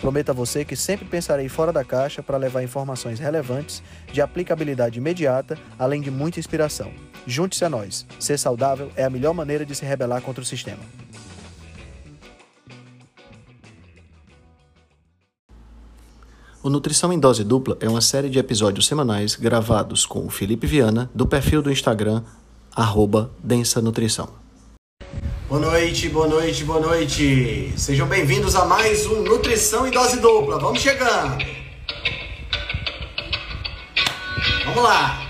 [0.00, 3.82] Prometo a você que sempre pensarei fora da caixa para levar informações relevantes,
[4.12, 6.92] de aplicabilidade imediata, além de muita inspiração.
[7.26, 8.06] Junte-se a nós.
[8.20, 10.82] Ser saudável é a melhor maneira de se rebelar contra o sistema.
[16.62, 20.66] O Nutrição em Dose Dupla é uma série de episódios semanais gravados com o Felipe
[20.66, 22.24] Viana, do perfil do Instagram,
[22.74, 24.45] arroba Densa Nutrição.
[25.48, 27.72] Boa noite, boa noite, boa noite.
[27.76, 30.58] Sejam bem-vindos a mais um Nutrição em Dose Dupla.
[30.58, 31.38] Vamos chegando.
[34.64, 35.24] Vamos lá.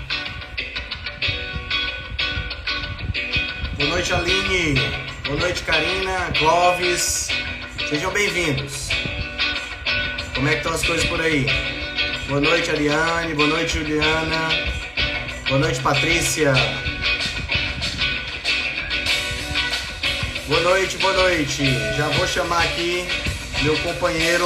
[3.77, 4.81] Boa noite, Aline.
[5.23, 7.29] Boa noite, Karina, Clóvis.
[7.87, 8.89] Sejam bem-vindos.
[10.33, 11.45] Como é que estão as coisas por aí?
[12.27, 13.35] Boa noite, Ariane.
[13.35, 14.49] Boa noite, Juliana.
[15.47, 16.53] Boa noite, Patrícia.
[20.47, 21.63] Boa noite, boa noite.
[21.97, 23.05] Já vou chamar aqui
[23.63, 24.45] meu companheiro.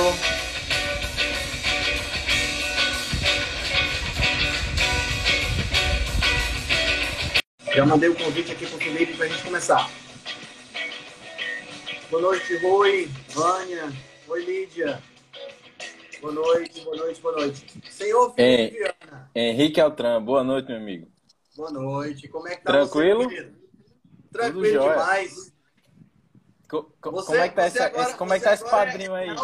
[7.76, 9.90] Já mandei o convite aqui pro Felipe pra gente começar.
[12.10, 13.92] Boa noite, Rui, Vânia.
[14.28, 15.02] Oi, Lídia.
[16.20, 17.66] Boa noite, boa noite, boa noite.
[17.90, 19.32] Senhor Felipe Viana.
[19.36, 21.08] Henrique Altran, boa noite, meu amigo.
[21.56, 22.28] Boa noite.
[22.28, 23.24] Como é que tá Tranquilo?
[23.24, 23.52] você?
[24.32, 25.51] Tranquilo demais.
[26.72, 28.70] Co- co- Você- como é que tá, agora- esse- como é que tá esse é
[28.70, 29.36] padrinho aí?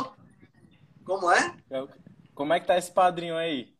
[1.03, 1.57] Como é?
[2.33, 3.75] Como é que tá esse padrinho aí?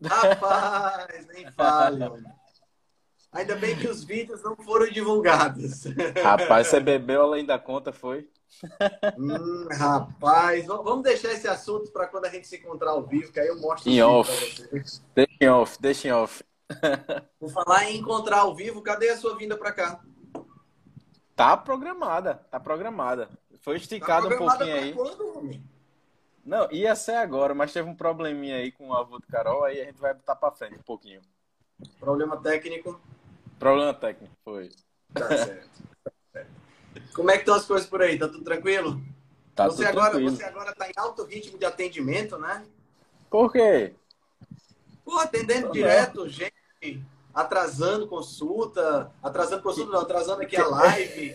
[0.00, 2.24] Rapaz, nem fale.
[3.32, 5.82] Ainda bem que os vídeos não foram divulgados.
[6.22, 8.30] Rapaz, você bebeu além da conta, foi?
[9.18, 13.40] Hum, rapaz, vamos deixar esse assunto para quando a gente se encontrar ao vivo, que
[13.40, 14.68] aí eu mostro os Em off.
[15.16, 16.44] Deixa em off, deixa em off.
[17.40, 20.00] Por falar em encontrar ao vivo, cadê a sua vinda para cá?
[21.34, 23.28] Tá programada, tá programada.
[23.60, 24.92] Foi Tá esticado um programada pouquinho aí.
[24.92, 25.62] quando?
[26.44, 29.80] Não, ia ser agora, mas teve um probleminha aí com o avô de Carol, aí
[29.80, 31.22] a gente vai botar pra frente um pouquinho.
[32.00, 33.00] Problema técnico.
[33.58, 34.70] Problema técnico, foi.
[35.14, 35.82] Tá certo.
[36.32, 36.44] Tá.
[37.14, 38.18] Como é que estão as coisas por aí?
[38.18, 39.00] Tá tudo tranquilo?
[39.54, 40.36] Tá você, tudo agora, tranquilo.
[40.36, 42.64] você agora tá em alto ritmo de atendimento, né?
[43.30, 43.94] Por quê?
[45.04, 46.54] Pô, atendendo Tô direto, gente
[47.34, 51.34] atrasando consulta, atrasando consulta, não, atrasando aqui a live,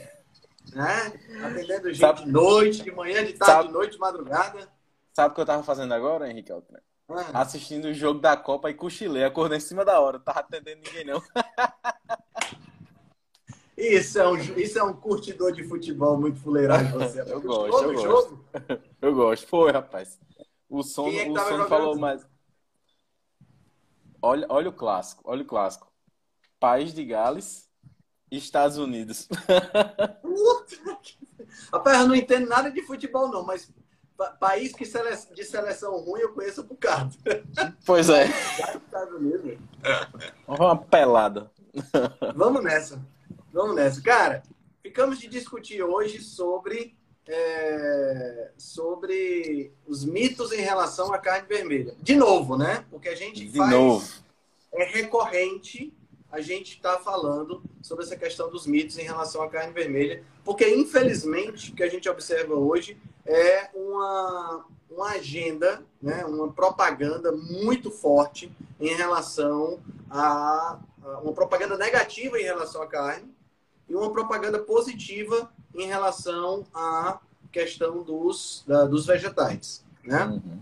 [0.74, 1.14] né?
[1.44, 4.68] Atendendo gente Sabe- de noite, de manhã, de tarde, Sabe- de noite, de madrugada.
[5.14, 6.80] Sabe o que eu tava fazendo agora, Henrique Altran?
[7.10, 10.42] Ah, Assistindo o jogo da Copa e cochilei, acordei em cima da hora, não tava
[10.42, 11.24] atendendo ninguém não.
[13.78, 17.22] isso, é um, isso é um curtidor de futebol muito fuleiragem você.
[17.32, 18.46] Eu gosto, eu jogo?
[19.02, 19.48] Eu gosto.
[19.48, 20.20] Foi, rapaz.
[20.70, 21.68] O Quem é o jogando?
[21.70, 22.28] falou mais.
[24.22, 25.87] Olha, olha o clássico, olha o clássico.
[26.60, 27.68] País de Gales,
[28.32, 29.28] Estados Unidos.
[30.22, 31.18] Puta que-
[31.72, 33.72] Rapaz, eu não entendo nada de futebol, não, mas
[34.18, 35.16] pa- país que sele...
[35.34, 37.16] de seleção ruim eu conheço um bocado.
[37.86, 38.26] Pois é.
[38.26, 39.58] Estados Unidos.
[40.48, 41.52] Uma pelada.
[42.36, 43.02] Vamos nessa.
[43.54, 44.02] Vamos nessa.
[44.02, 44.44] Cara,
[44.82, 46.96] ficamos de discutir hoje sobre,
[47.28, 51.96] é, sobre os mitos em relação à carne vermelha.
[52.02, 52.86] De novo, né?
[52.90, 53.72] Porque a gente De faz.
[53.72, 54.08] novo.
[54.74, 55.94] É recorrente
[56.32, 60.24] a gente está falando sobre essa questão dos mitos em relação à carne vermelha.
[60.44, 66.26] Porque, infelizmente, o que a gente observa hoje é uma, uma agenda, né?
[66.26, 69.80] uma propaganda muito forte em relação
[70.10, 73.34] a, a uma propaganda negativa em relação à carne
[73.90, 77.20] e uma propaganda positiva em relação à
[77.52, 80.26] questão dos, da- dos vegetais, né?
[80.26, 80.60] Uhum.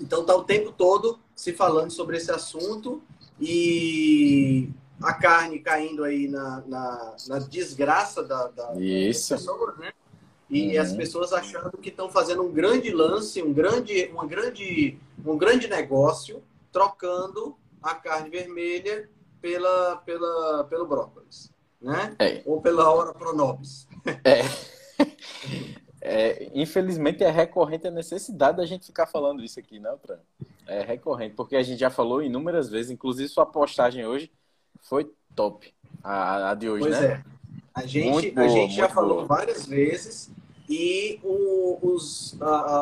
[0.00, 3.00] Então tá o tempo todo se falando sobre esse assunto
[3.40, 4.68] e
[5.02, 9.30] a carne caindo aí na, na, na desgraça da, da, Isso.
[9.30, 9.92] das pessoas, né?
[10.50, 10.82] E Uhum.
[10.82, 15.68] as pessoas achando que estão fazendo um grande lance, um grande, uma grande, um grande
[15.68, 16.42] negócio,
[16.72, 19.08] trocando a carne vermelha
[19.42, 22.16] pela, pela, pelo brócolis, né?
[22.18, 22.42] É.
[22.46, 23.86] Ou pela hora pronobis.
[24.24, 24.40] É.
[26.00, 30.20] É, infelizmente é recorrente a necessidade da gente ficar falando isso aqui, né, Fran?
[30.66, 34.30] É recorrente, porque a gente já falou inúmeras vezes, inclusive sua postagem hoje
[34.82, 35.72] foi top.
[36.02, 37.06] A, a de hoje, Pois né?
[37.06, 37.24] é.
[37.74, 39.26] A gente, a gente já falou boa.
[39.26, 40.30] várias vezes
[40.68, 42.36] e o- os,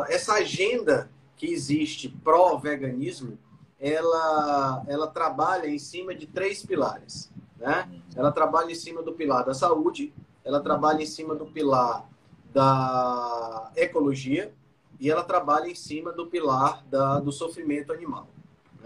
[0.08, 3.38] essa agenda que existe pró-veganismo
[3.78, 7.30] ela, ela trabalha em cima de três pilares.
[7.58, 7.88] Né?
[8.14, 10.14] Ela trabalha em cima do pilar da saúde,
[10.44, 12.08] ela trabalha em cima do pilar
[12.54, 14.52] da ecologia
[14.98, 18.28] e ela trabalha em cima do pilar da, do sofrimento animal.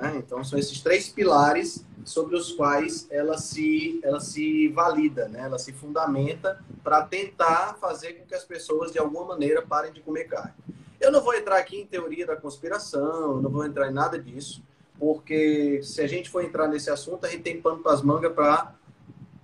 [0.01, 0.15] Né?
[0.17, 5.43] Então, são esses três pilares sobre os quais ela se, ela se valida, né?
[5.43, 10.01] ela se fundamenta para tentar fazer com que as pessoas, de alguma maneira, parem de
[10.01, 10.55] comer carne.
[10.99, 14.63] Eu não vou entrar aqui em teoria da conspiração, não vou entrar em nada disso,
[14.99, 18.33] porque se a gente for entrar nesse assunto, a gente tem pano para as mangas
[18.33, 18.75] para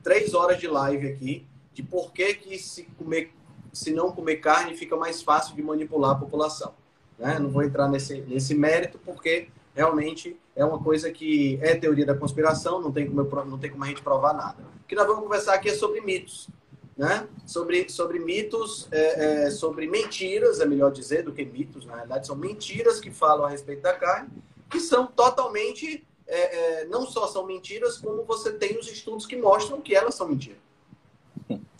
[0.02, 3.32] três horas de live aqui, de por que, que se, comer,
[3.72, 6.74] se não comer carne fica mais fácil de manipular a população.
[7.18, 7.38] Né?
[7.38, 12.14] Não vou entrar nesse, nesse mérito, porque realmente é uma coisa que é teoria da
[12.14, 14.62] conspiração, não tem como, eu, não tem como a gente provar nada.
[14.82, 16.48] O que nós vamos conversar aqui é sobre mitos.
[16.96, 17.28] Né?
[17.44, 22.26] Sobre, sobre mitos, é, é, sobre mentiras, é melhor dizer, do que mitos, na realidade,
[22.26, 24.30] são mentiras que falam a respeito da carne,
[24.70, 29.36] que são totalmente, é, é não só são mentiras, como você tem os estudos que
[29.36, 30.58] mostram que elas são mentiras.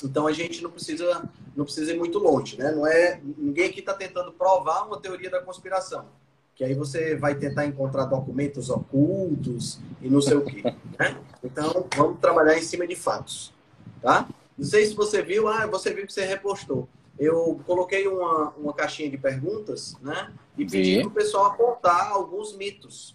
[0.04, 1.26] Então a gente não precisa,
[1.56, 2.70] não precisa ir muito longe, né?
[2.70, 6.06] Não é ninguém aqui está tentando provar uma teoria da conspiração
[6.56, 10.62] que aí você vai tentar encontrar documentos ocultos e não sei o quê.
[10.98, 11.20] Né?
[11.44, 13.52] Então, vamos trabalhar em cima de fatos.
[14.00, 14.26] Tá?
[14.56, 16.88] Não sei se você viu, ah, você viu que você repostou.
[17.18, 20.32] Eu coloquei uma, uma caixinha de perguntas né?
[20.56, 23.14] e pedi para o pessoal apontar alguns mitos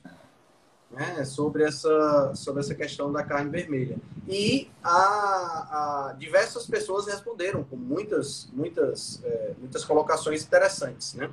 [0.91, 1.25] né?
[1.25, 3.97] sobre, essa, sobre essa questão da carne vermelha.
[4.27, 11.15] E a, a diversas pessoas responderam com muitas, muitas, é, muitas colocações interessantes.
[11.15, 11.27] Né?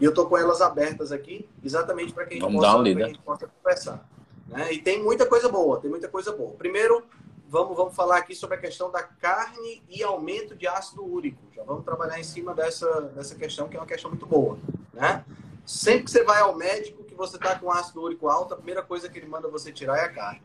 [0.00, 3.18] E eu estou com elas abertas aqui, exatamente para que, a gente possa, a gente
[3.18, 4.08] possa conversar.
[4.48, 4.72] Né?
[4.72, 6.52] E tem muita coisa boa, tem muita coisa boa.
[6.52, 7.04] Primeiro,
[7.48, 11.42] vamos, vamos falar aqui sobre a questão da carne e aumento de ácido úrico.
[11.54, 14.58] Já vamos trabalhar em cima dessa, dessa questão, que é uma questão muito boa.
[14.94, 15.24] Né?
[15.66, 18.82] Sempre que você vai ao médico, que você está com ácido úrico alto, a primeira
[18.82, 20.42] coisa que ele manda você tirar é a carne.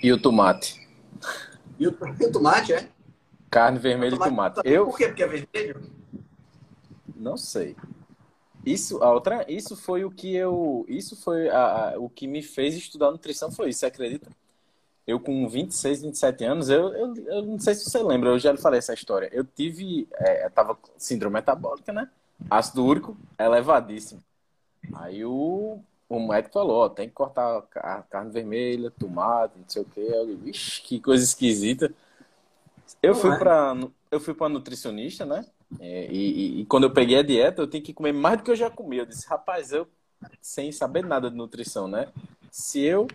[0.00, 0.88] E o tomate.
[1.78, 1.90] E o,
[2.20, 2.88] e o tomate, é?
[3.50, 4.60] Carne vermelha e tomate.
[4.64, 4.86] Eu...
[4.86, 5.08] Por quê?
[5.08, 5.90] Porque é vermelho?
[7.14, 7.74] Não sei.
[8.66, 12.42] Isso, a outra, isso foi o que eu, isso foi a, a, o que me
[12.42, 14.28] fez estudar nutrição foi isso, você acredita?
[15.06, 18.50] Eu com 26, 27 anos, eu, eu, eu não sei se você lembra, eu já
[18.50, 19.30] lhe falei essa história.
[19.32, 22.10] Eu tive, é, eu tava com síndrome metabólica, né?
[22.50, 24.20] Ácido úrico elevadíssimo.
[24.94, 25.78] Aí o,
[26.08, 30.00] o médico falou, ó, tem que cortar a carne vermelha, tomate, não sei o quê.
[30.00, 31.94] Eu, Ixi, que coisa esquisita.
[33.00, 33.76] Eu fui para
[34.10, 35.44] eu fui para nutricionista, né?
[35.80, 38.50] É, e, e, quando eu peguei a dieta, eu tinha que comer mais do que
[38.50, 39.02] eu já comia.
[39.02, 39.86] Eu disse, rapaz, eu,
[40.40, 42.08] sem saber nada de nutrição, né?
[42.50, 43.08] Se eu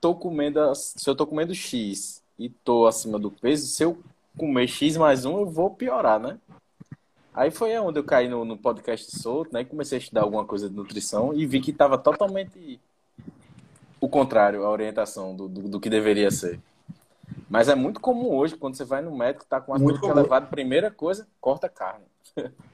[0.00, 3.98] tô comendo, se eu tô comendo X e tô acima do peso, se eu
[4.36, 6.38] comer X mais um, eu vou piorar, né?
[7.34, 9.64] Aí foi onde eu caí no, no podcast solto, né?
[9.64, 12.80] Comecei a estudar alguma coisa de nutrição e vi que estava totalmente
[14.00, 16.60] o contrário, a orientação do, do, do que deveria ser.
[17.48, 20.48] Mas é muito comum hoje, quando você vai no médico, tá com ácido úrico elevado,
[20.48, 22.04] primeira coisa, corta carne.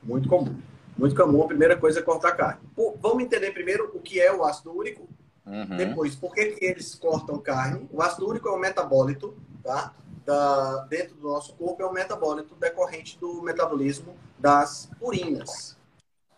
[0.03, 0.57] Muito comum.
[0.97, 2.61] Muito comum, a primeira coisa é cortar carne.
[2.75, 5.09] Pô, vamos entender primeiro o que é o ácido úrico.
[5.45, 5.77] Uhum.
[5.77, 7.89] Depois, por que, que eles cortam carne?
[7.93, 9.93] O ácido úrico é um metabólito, tá?
[10.25, 15.77] Da, dentro do nosso corpo é um metabólito decorrente do metabolismo das purinas,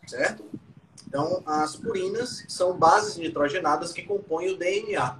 [0.06, 0.44] certo?
[1.06, 5.18] Então, as purinas são bases nitrogenadas que compõem o DNA.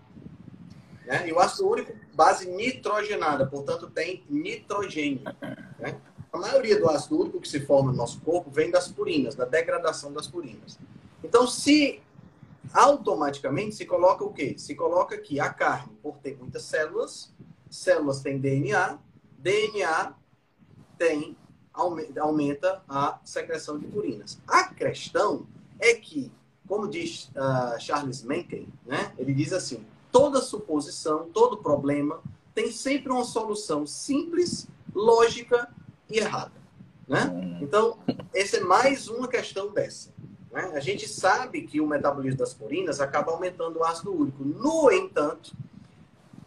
[1.07, 1.29] Né?
[1.29, 5.23] E o ácido úrico, base nitrogenada, portanto, tem nitrogênio.
[5.79, 6.01] Né?
[6.33, 9.45] A maioria do ácido úrico que se forma no nosso corpo vem das purinas, da
[9.45, 10.79] degradação das purinas.
[11.23, 12.03] Então, se
[12.75, 14.55] automaticamente se coloca o quê?
[14.59, 17.33] Se coloca que a carne, por ter muitas células,
[17.71, 18.99] células têm DNA,
[19.39, 20.15] DNA
[20.99, 21.37] tem
[21.73, 24.41] aumenta a secreção de purinas.
[24.49, 25.47] A questão
[25.79, 26.33] é que,
[26.67, 29.85] como diz uh, Charles Mencken, né, ele diz assim:
[30.17, 32.23] toda suposição, todo problema
[32.55, 35.69] tem sempre uma solução simples, lógica
[36.09, 36.53] e errada.
[37.07, 37.59] Né?
[37.61, 37.99] Então,
[38.33, 40.09] essa é mais uma questão dessa.
[40.51, 40.73] Né?
[40.75, 44.43] A gente sabe que o metabolismo das purinas acaba aumentando o ácido úrico.
[44.43, 45.55] No entanto,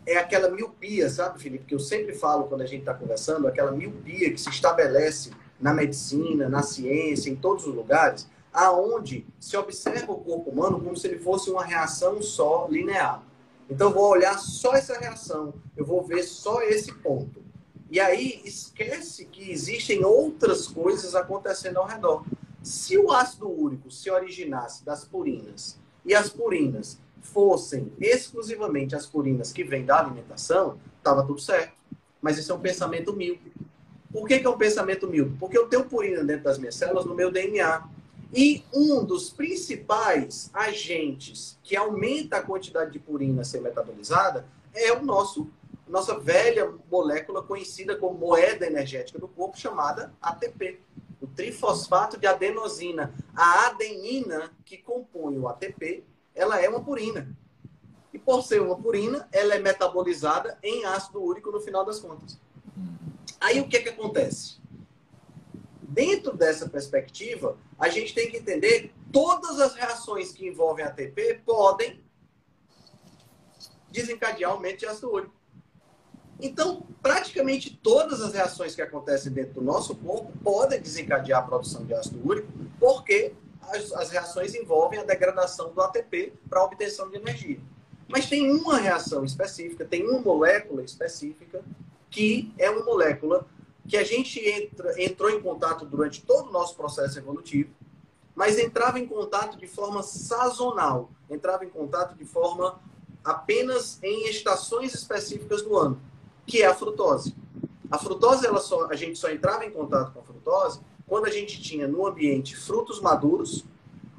[0.03, 3.71] é aquela miopia, sabe, Felipe, que eu sempre falo quando a gente está conversando, aquela
[3.71, 5.29] miopia que se estabelece
[5.61, 10.97] na medicina, na ciência, em todos os lugares, aonde se observa o corpo humano como
[10.97, 13.28] se ele fosse uma reação só linear.
[13.69, 17.43] Então, vou olhar só essa reação, eu vou ver só esse ponto.
[17.91, 22.23] E aí, esquece que existem outras coisas acontecendo ao redor.
[22.63, 29.51] Se o ácido úrico se originasse das purinas e as purinas fossem exclusivamente as purinas
[29.51, 31.73] que vêm da alimentação, estava tudo certo.
[32.21, 33.51] Mas isso é um pensamento míope.
[34.11, 35.35] Por que, que é um pensamento míope?
[35.39, 37.83] Porque eu tenho purina dentro das minhas células no meu DNA.
[38.33, 44.91] E um dos principais agentes que aumenta a quantidade de purina a ser metabolizada é
[44.93, 45.49] o nosso
[45.87, 50.79] nossa velha molécula conhecida como moeda energética do corpo, chamada ATP,
[51.19, 53.11] o trifosfato de adenosina.
[53.35, 56.03] A adenina que compõe o ATP,
[56.35, 57.35] ela é uma purina.
[58.13, 62.39] E por ser uma purina, ela é metabolizada em ácido úrico no final das contas.
[63.41, 64.58] Aí o que, é que acontece?
[65.89, 72.03] Dentro dessa perspectiva, a gente tem que entender todas as reações que envolvem ATP podem
[73.89, 75.33] desencadear aumento de ácido úrico.
[76.39, 81.83] Então, praticamente todas as reações que acontecem dentro do nosso corpo podem desencadear a produção
[81.83, 82.47] de ácido úrico,
[82.79, 87.59] porque as, as reações envolvem a degradação do ATP para a obtenção de energia.
[88.07, 91.63] Mas tem uma reação específica, tem uma molécula específica,
[92.11, 93.47] que é uma molécula
[93.89, 97.71] que a gente entra, entrou em contato durante todo o nosso processo evolutivo,
[98.35, 102.79] mas entrava em contato de forma sazonal, entrava em contato de forma
[103.23, 105.99] apenas em estações específicas do ano,
[106.45, 107.35] que é a frutose.
[107.89, 111.31] A frutose, ela só, a gente só entrava em contato com a frutose quando a
[111.31, 113.65] gente tinha no ambiente frutos maduros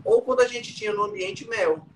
[0.04, 1.86] ou quando a gente tinha no ambiente mel.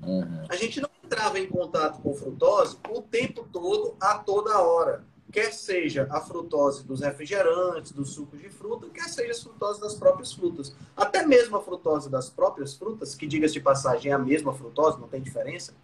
[0.00, 0.44] Uhum.
[0.48, 5.52] A gente não entrava em contato com frutose o tempo todo, a toda hora quer
[5.52, 10.32] seja a frutose dos refrigerantes, dos sucos de fruta, quer seja a frutose das próprias
[10.32, 10.74] frutas.
[10.96, 14.98] Até mesmo a frutose das próprias frutas, que diga-se de passagem é a mesma frutose,
[14.98, 15.74] não tem diferença,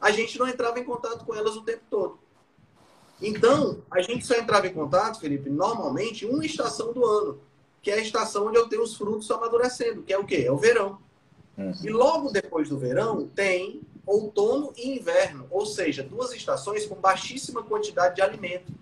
[0.00, 2.18] a gente não entrava em contato com elas o tempo todo.
[3.20, 7.40] Então, a gente só entrava em contato, Felipe, normalmente uma estação do ano,
[7.82, 10.44] que é a estação onde eu tenho os frutos amadurecendo, que é o quê?
[10.46, 10.98] É o verão.
[11.56, 11.72] Uhum.
[11.82, 17.62] E logo depois do verão tem outono e inverno, ou seja, duas estações com baixíssima
[17.62, 18.72] quantidade de alimento.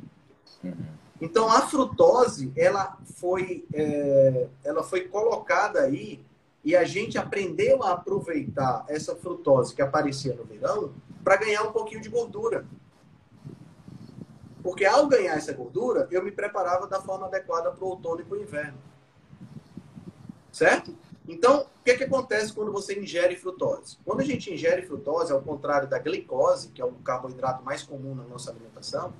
[1.21, 6.25] Então a frutose ela foi, é, ela foi colocada aí
[6.65, 10.93] e a gente aprendeu a aproveitar essa frutose que aparecia no verão
[11.25, 12.67] para ganhar um pouquinho de gordura.
[14.63, 18.25] Porque ao ganhar essa gordura, eu me preparava da forma adequada para o outono e
[18.25, 18.79] para o inverno.
[20.51, 20.95] Certo?
[21.29, 23.99] Então, o que, é que acontece quando você ingere frutose?
[24.05, 28.15] Quando a gente ingere frutose, ao contrário da glicose, que é o carboidrato mais comum
[28.15, 29.13] na nossa alimentação,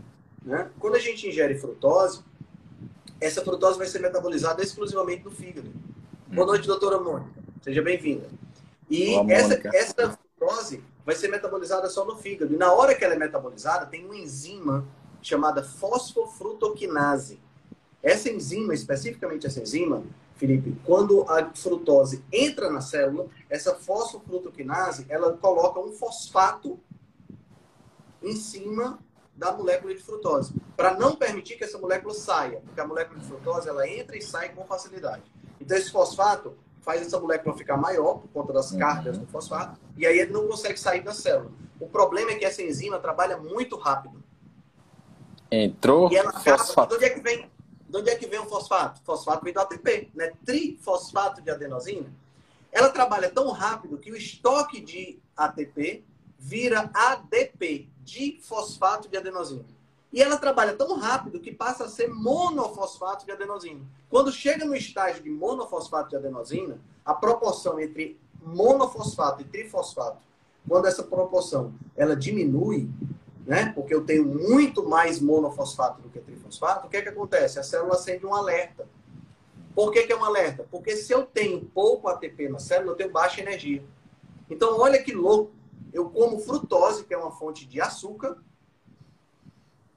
[0.43, 0.71] né?
[0.79, 2.21] quando a gente ingere frutose,
[3.21, 5.71] essa frutose vai ser metabolizada exclusivamente no fígado.
[6.29, 7.31] Boa noite, doutora Mônica.
[7.63, 8.29] Seja bem-vinda.
[8.89, 12.55] E Olá, essa, essa frutose vai ser metabolizada só no fígado.
[12.55, 14.87] E na hora que ela é metabolizada, tem uma enzima
[15.23, 17.41] chamada fosfofrutoquinase.
[18.03, 20.05] Essa enzima, especificamente essa enzima,
[20.37, 26.79] Felipe, quando a frutose entra na célula, essa fosfofrutoquinase, ela coloca um fosfato
[28.23, 28.99] em cima
[29.35, 33.27] da molécula de frutose, para não permitir que essa molécula saia, porque a molécula de
[33.27, 35.23] frutose ela entra e sai com facilidade.
[35.61, 38.79] Então esse fosfato faz essa molécula ficar maior por conta das uhum.
[38.79, 41.51] cargas do fosfato, e aí ele não consegue sair da célula.
[41.79, 44.23] O problema é que essa enzima trabalha muito rápido.
[45.51, 46.91] Entrou e ela fosfato.
[46.91, 47.51] De onde é que vem?
[47.89, 49.01] De onde é que vem o fosfato?
[49.05, 50.33] Fosfato vem do ATP, né?
[50.45, 52.13] Trifosfato de adenosina.
[52.73, 56.05] Ela trabalha tão rápido que o estoque de ATP
[56.39, 59.65] vira ADP, de fosfato de adenosina.
[60.13, 63.81] E ela trabalha tão rápido que passa a ser monofosfato de adenosina.
[64.09, 70.19] Quando chega no estágio de monofosfato de adenosina, a proporção entre monofosfato e trifosfato,
[70.69, 72.89] quando essa proporção ela diminui,
[73.47, 73.73] né?
[73.73, 77.61] Porque eu tenho muito mais monofosfato do que trifosfato, o que é que acontece?
[77.61, 78.89] A célula acende um alerta.
[79.75, 80.67] Por que, que é um alerta?
[80.71, 83.85] Porque se eu tenho pouco ATP na célula, eu tenho baixa energia.
[84.51, 85.53] Então, olha que louco.
[85.93, 88.37] Eu como frutose, que é uma fonte de açúcar,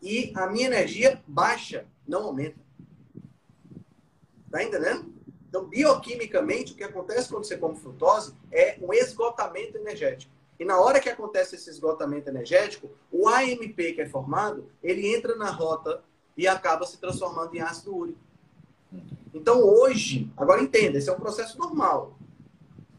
[0.02, 2.60] e a minha energia baixa, não aumenta.
[4.52, 5.14] Tá entendendo?
[5.48, 10.39] Então, bioquimicamente, o que acontece quando você come frutose é um esgotamento energético.
[10.60, 15.36] E na hora que acontece esse esgotamento energético, o AMP que é formado, ele entra
[15.36, 16.04] na rota
[16.36, 18.20] e acaba se transformando em ácido úrico.
[19.34, 22.18] Então hoje, agora entenda, esse é um processo normal,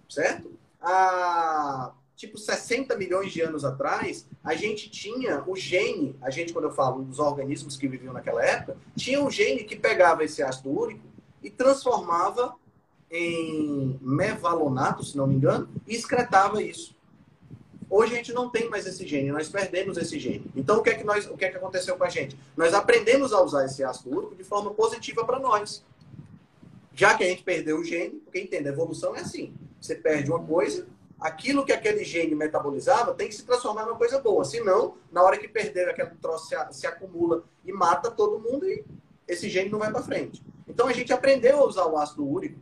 [0.09, 0.51] certo?
[0.81, 6.67] Há tipo 60 milhões de anos atrás, a gente tinha o gene, a gente quando
[6.67, 10.71] eu falo dos organismos que viviam naquela época, tinha um gene que pegava esse ácido
[10.71, 11.01] úrico
[11.43, 12.55] e transformava
[13.11, 16.95] em mevalonato, se não me engano, e excretava isso.
[17.91, 20.49] Hoje a gente não tem mais esse gene, nós perdemos esse gene.
[20.55, 22.39] Então o que é que, nós, o que, é que aconteceu com a gente?
[22.57, 25.85] Nós aprendemos a usar esse ácido úrico de forma positiva para nós.
[26.95, 29.53] Já que a gente perdeu o gene, porque entende, a evolução é assim.
[29.81, 30.87] Você perde uma coisa,
[31.19, 34.45] aquilo que aquele gene metabolizava tem que se transformar numa coisa boa.
[34.45, 38.85] Senão, na hora que perder, aquele troço se, se acumula e mata todo mundo e
[39.27, 40.41] esse gene não vai para frente.
[40.69, 42.61] Então a gente aprendeu a usar o ácido úrico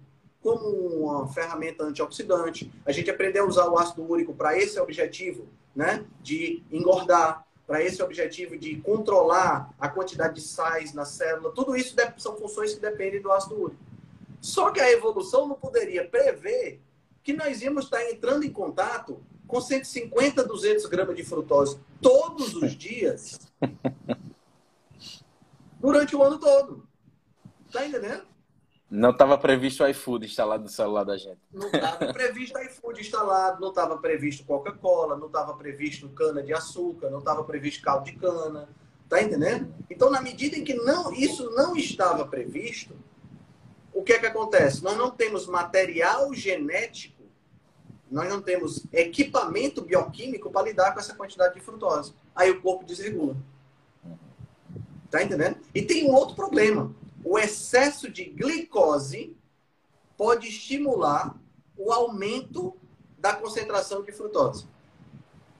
[0.49, 5.47] como uma ferramenta antioxidante, a gente aprendeu a usar o ácido úrico para esse objetivo,
[5.76, 11.52] né, de engordar, para esse objetivo de controlar a quantidade de sais na célula.
[11.52, 13.83] Tudo isso são funções que dependem do ácido úrico.
[14.40, 16.81] Só que a evolução não poderia prever
[17.23, 22.73] que nós íamos estar entrando em contato com 150, 200 gramas de frutose todos os
[22.76, 23.38] dias
[25.78, 26.88] durante o ano todo.
[27.71, 28.38] Tá entendendo?
[28.90, 31.38] Não estava previsto o iFood instalado no celular da gente.
[31.52, 36.54] Não estava previsto o iFood instalado, não estava previsto Coca-Cola, não estava previsto cana de
[36.54, 38.68] açúcar, não estava previsto caldo de cana.
[39.07, 39.75] Tá entendendo?
[39.90, 42.95] Então, na medida em que não, isso não estava previsto,
[43.92, 44.83] o que é que acontece?
[44.83, 47.25] Nós não temos material genético,
[48.11, 52.14] nós não temos equipamento bioquímico para lidar com essa quantidade de frutose.
[52.35, 53.37] Aí o corpo desregula.
[55.11, 55.59] Tá entendendo?
[55.75, 56.95] E tem um outro problema
[57.30, 59.37] o excesso de glicose
[60.16, 61.38] pode estimular
[61.76, 62.75] o aumento
[63.18, 64.66] da concentração de frutose.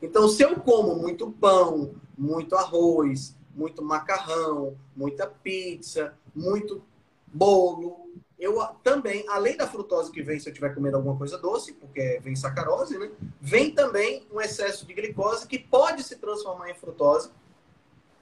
[0.01, 6.83] Então, se eu como muito pão, muito arroz, muito macarrão, muita pizza, muito
[7.27, 11.75] bolo, eu também, além da frutose que vem se eu estiver comendo alguma coisa doce,
[11.75, 13.11] porque vem sacarose, né?
[13.43, 17.31] Vem também um excesso de glicose que pode se transformar em frutose.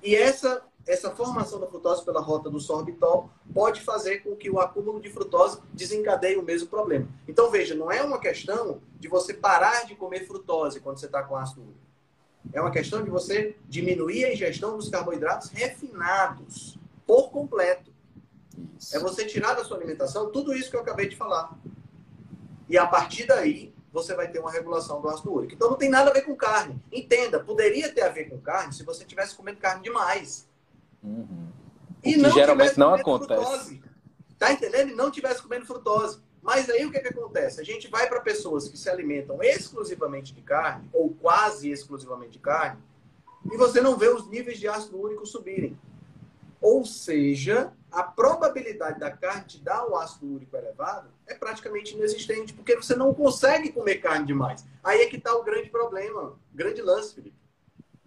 [0.02, 4.60] E essa essa formação da frutose pela rota do sorbitol pode fazer com que o
[4.60, 7.08] acúmulo de frutose desencadeie o mesmo problema.
[7.26, 11.24] Então, veja, não é uma questão de você parar de comer frutose quando você está
[11.24, 11.80] com ácido úrico.
[12.52, 17.90] É uma questão de você diminuir a ingestão dos carboidratos refinados por completo.
[18.78, 18.96] Isso.
[18.96, 21.52] É você tirar da sua alimentação tudo isso que eu acabei de falar.
[22.68, 25.54] E a partir daí, você vai ter uma regulação do ácido úrico.
[25.54, 26.78] Então não tem nada a ver com carne.
[26.92, 30.46] Entenda, poderia ter a ver com carne se você tivesse comendo carne demais.
[31.02, 31.48] Uhum.
[32.04, 33.42] E que não geralmente não acontece.
[33.42, 33.82] Frutose.
[34.38, 34.90] Tá entendendo?
[34.90, 36.20] E não tivesse comendo frutose.
[36.42, 37.58] Mas aí o que, que acontece?
[37.58, 42.38] A gente vai para pessoas que se alimentam exclusivamente de carne, ou quase exclusivamente de
[42.38, 42.80] carne,
[43.50, 45.76] e você não vê os níveis de ácido úrico subirem.
[46.60, 52.52] Ou seja, a probabilidade da carne te dar um ácido úrico elevado é praticamente inexistente,
[52.52, 54.64] porque você não consegue comer carne demais.
[54.84, 57.46] Aí é que está o grande problema, grande lance, Felipe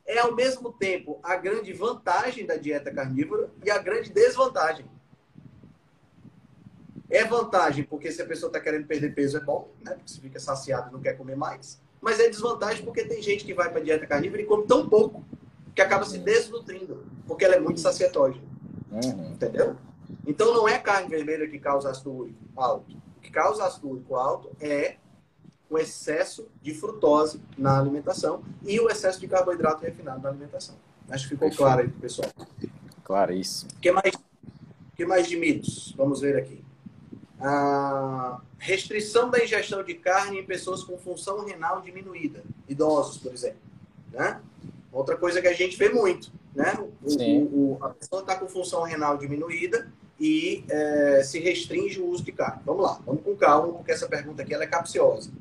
[0.09, 4.83] é ao mesmo tempo a grande vantagem da dieta carnívora e a grande desvantagem.
[7.07, 9.93] É vantagem porque se a pessoa está querendo perder peso é bom, né?
[9.93, 11.79] Porque você fica saciado e não quer comer mais.
[12.01, 14.89] Mas é desvantagem porque tem gente que vai para a dieta carnívora e come tão
[14.89, 15.23] pouco
[15.75, 18.41] que acaba se desnutrindo, porque ela é muito saciatória.
[18.91, 19.31] Uhum.
[19.31, 19.75] Entendeu?
[20.25, 22.91] Então não é carne vermelha que causa ácido úrico alto.
[23.17, 24.95] O que causa ácido úrico alto é
[25.69, 30.75] o excesso de frutose na alimentação e o excesso de carboidrato refinado na alimentação.
[31.09, 32.29] Acho que ficou claro aí para o pessoal.
[33.03, 33.67] Claro, isso.
[33.67, 34.11] O que mais,
[34.95, 35.93] que mais de mitos?
[35.95, 36.63] Vamos ver aqui.
[37.39, 43.59] A restrição da ingestão de carne em pessoas com função renal diminuída, idosos, por exemplo.
[44.11, 44.41] Né?
[44.91, 46.77] Outra coisa que a gente vê muito, né?
[46.79, 52.07] O, o, o, a pessoa está com função renal diminuída e é, se restringe o
[52.07, 52.61] uso de carne.
[52.65, 55.31] Vamos lá, vamos com calma, porque essa pergunta aqui ela é capciosa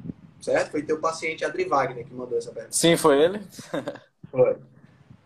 [0.40, 0.70] certo?
[0.70, 2.74] Foi teu paciente Adri Wagner que mandou essa pergunta.
[2.74, 3.40] Sim, foi ele?
[4.30, 4.56] Foi.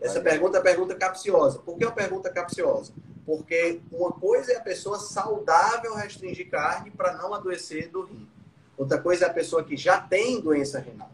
[0.01, 1.61] Essa pergunta é pergunta capciosa.
[1.61, 2.93] Por que é uma pergunta capciosa?
[3.25, 8.29] Porque uma coisa é a pessoa saudável restringir carne para não adoecer do rim.
[8.77, 11.11] Outra coisa é a pessoa que já tem doença renal.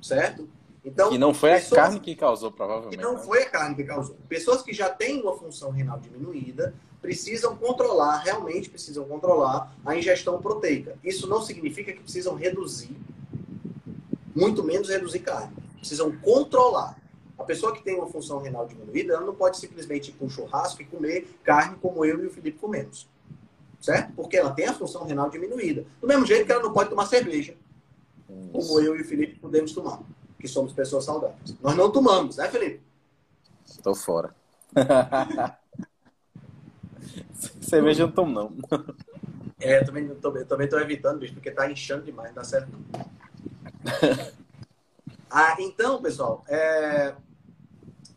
[0.00, 0.48] Certo?
[0.84, 1.78] Então, e não foi pessoas...
[1.78, 2.98] a carne que causou, provavelmente.
[2.98, 3.20] E não né?
[3.20, 4.16] foi a carne que causou.
[4.28, 10.40] Pessoas que já têm uma função renal diminuída precisam controlar, realmente precisam controlar a ingestão
[10.40, 10.96] proteica.
[11.02, 12.96] Isso não significa que precisam reduzir,
[14.34, 15.52] muito menos reduzir carne.
[15.78, 16.96] Precisam controlar.
[17.38, 20.30] A pessoa que tem uma função renal diminuída, ela não pode simplesmente ir para um
[20.30, 23.08] churrasco e comer carne como eu e o Felipe comemos.
[23.80, 24.12] Certo?
[24.14, 25.84] Porque ela tem a função renal diminuída.
[26.00, 27.56] Do mesmo jeito que ela não pode tomar cerveja,
[28.52, 30.02] como eu e o Felipe podemos tomar,
[30.42, 31.56] que somos pessoas saudáveis.
[31.62, 32.82] Nós não tomamos, né, Felipe?
[33.64, 34.34] Estou fora.
[37.62, 38.52] Cerveja eu não tomo, não.
[39.60, 42.44] É, eu também, tô, eu também tô evitando, bicho, porque tá inchando demais, não dá
[42.44, 42.82] certo não.
[45.30, 47.14] ah, então, pessoal, é,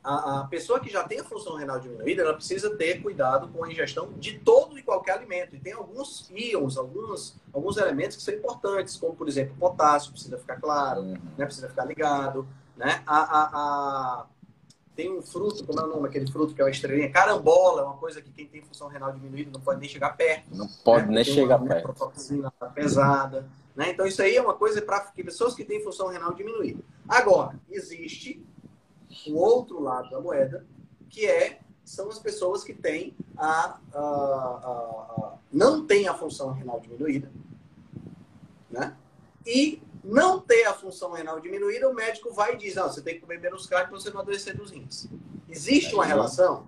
[0.05, 3.63] a, a, pessoa que já tem a função renal diminuída, ela precisa ter cuidado com
[3.63, 5.55] a ingestão de todo e qualquer alimento.
[5.55, 10.11] E tem alguns íons, alguns, alguns elementos que são importantes, como, por exemplo, o potássio,
[10.11, 11.17] precisa ficar claro, uhum.
[11.35, 12.47] né, precisa ficar ligado.
[12.77, 13.01] Né?
[13.07, 14.25] A, a,
[14.95, 16.07] tem um fruto, como é o nome?
[16.07, 17.11] Aquele fruto que é uma estrelinha.
[17.11, 20.45] Carambola, é uma coisa que quem tem função renal diminuída não pode nem chegar perto.
[20.51, 21.15] Não pode né?
[21.15, 22.11] nem chegar uma, perto.
[22.31, 23.47] Uma pesada.
[23.75, 23.89] Né?
[23.89, 26.81] Então, isso aí é uma coisa para pessoas que têm função renal diminuída.
[27.07, 28.41] Agora, existe
[29.27, 30.65] o outro lado da moeda,
[31.09, 36.51] que é são as pessoas que têm a, a, a, a não têm a função
[36.51, 37.31] renal diminuída,
[38.69, 38.95] né?
[39.45, 43.15] E não ter a função renal diminuída, o médico vai e diz, não, você tem
[43.15, 45.07] que comer menos carne para você não adoecer dos rins.
[45.47, 46.67] Existe uma relação?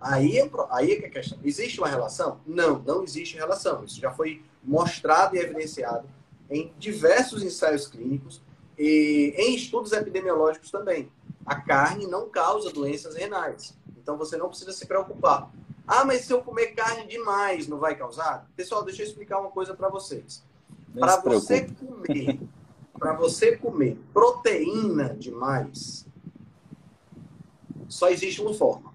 [0.00, 1.38] Aí é, aí é que é a questão.
[1.44, 2.40] Existe uma relação?
[2.46, 3.84] Não, não existe relação.
[3.84, 6.08] Isso já foi mostrado e evidenciado
[6.50, 8.42] em diversos ensaios clínicos
[8.78, 11.10] e em estudos epidemiológicos também.
[11.44, 13.76] A carne não causa doenças renais.
[13.96, 15.50] Então você não precisa se preocupar.
[15.86, 18.48] Ah, mas se eu comer carne demais, não vai causar?
[18.56, 20.42] Pessoal, deixa eu explicar uma coisa para vocês.
[20.98, 22.40] Para você comer,
[22.98, 26.06] para você comer proteína demais,
[27.88, 28.92] só existe uma forma.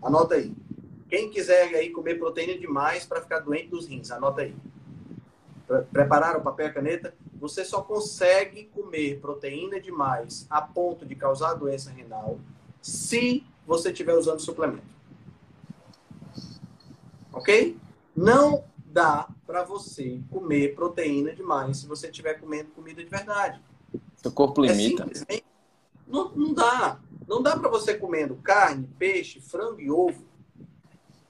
[0.00, 0.54] Anota aí.
[1.08, 4.56] Quem quiser aí comer proteína demais para ficar doente dos rins, anota aí.
[5.92, 7.14] Prepararam o papel e a caneta?
[7.42, 12.38] Você só consegue comer proteína demais a ponto de causar doença renal
[12.80, 14.86] se você estiver usando suplemento.
[17.32, 17.76] Ok?
[18.14, 23.60] Não dá para você comer proteína demais se você estiver comendo comida de verdade.
[24.18, 25.10] Seu corpo é limita.
[25.28, 25.42] É
[26.06, 27.00] não, não dá.
[27.26, 30.24] Não dá para você comendo carne, peixe, frango e ovo,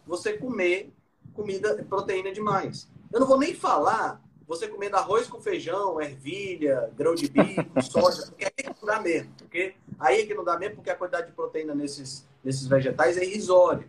[0.07, 0.92] você comer
[1.33, 2.87] comida, proteína demais.
[3.11, 4.22] Eu não vou nem falar
[4.53, 8.87] você comendo arroz com feijão, ervilha, grão de bico, soja, porque aí é que não
[8.87, 9.33] dá mesmo.
[9.38, 13.17] Porque aí é que não dá mesmo, porque a quantidade de proteína nesses, nesses vegetais
[13.17, 13.88] é irrisória.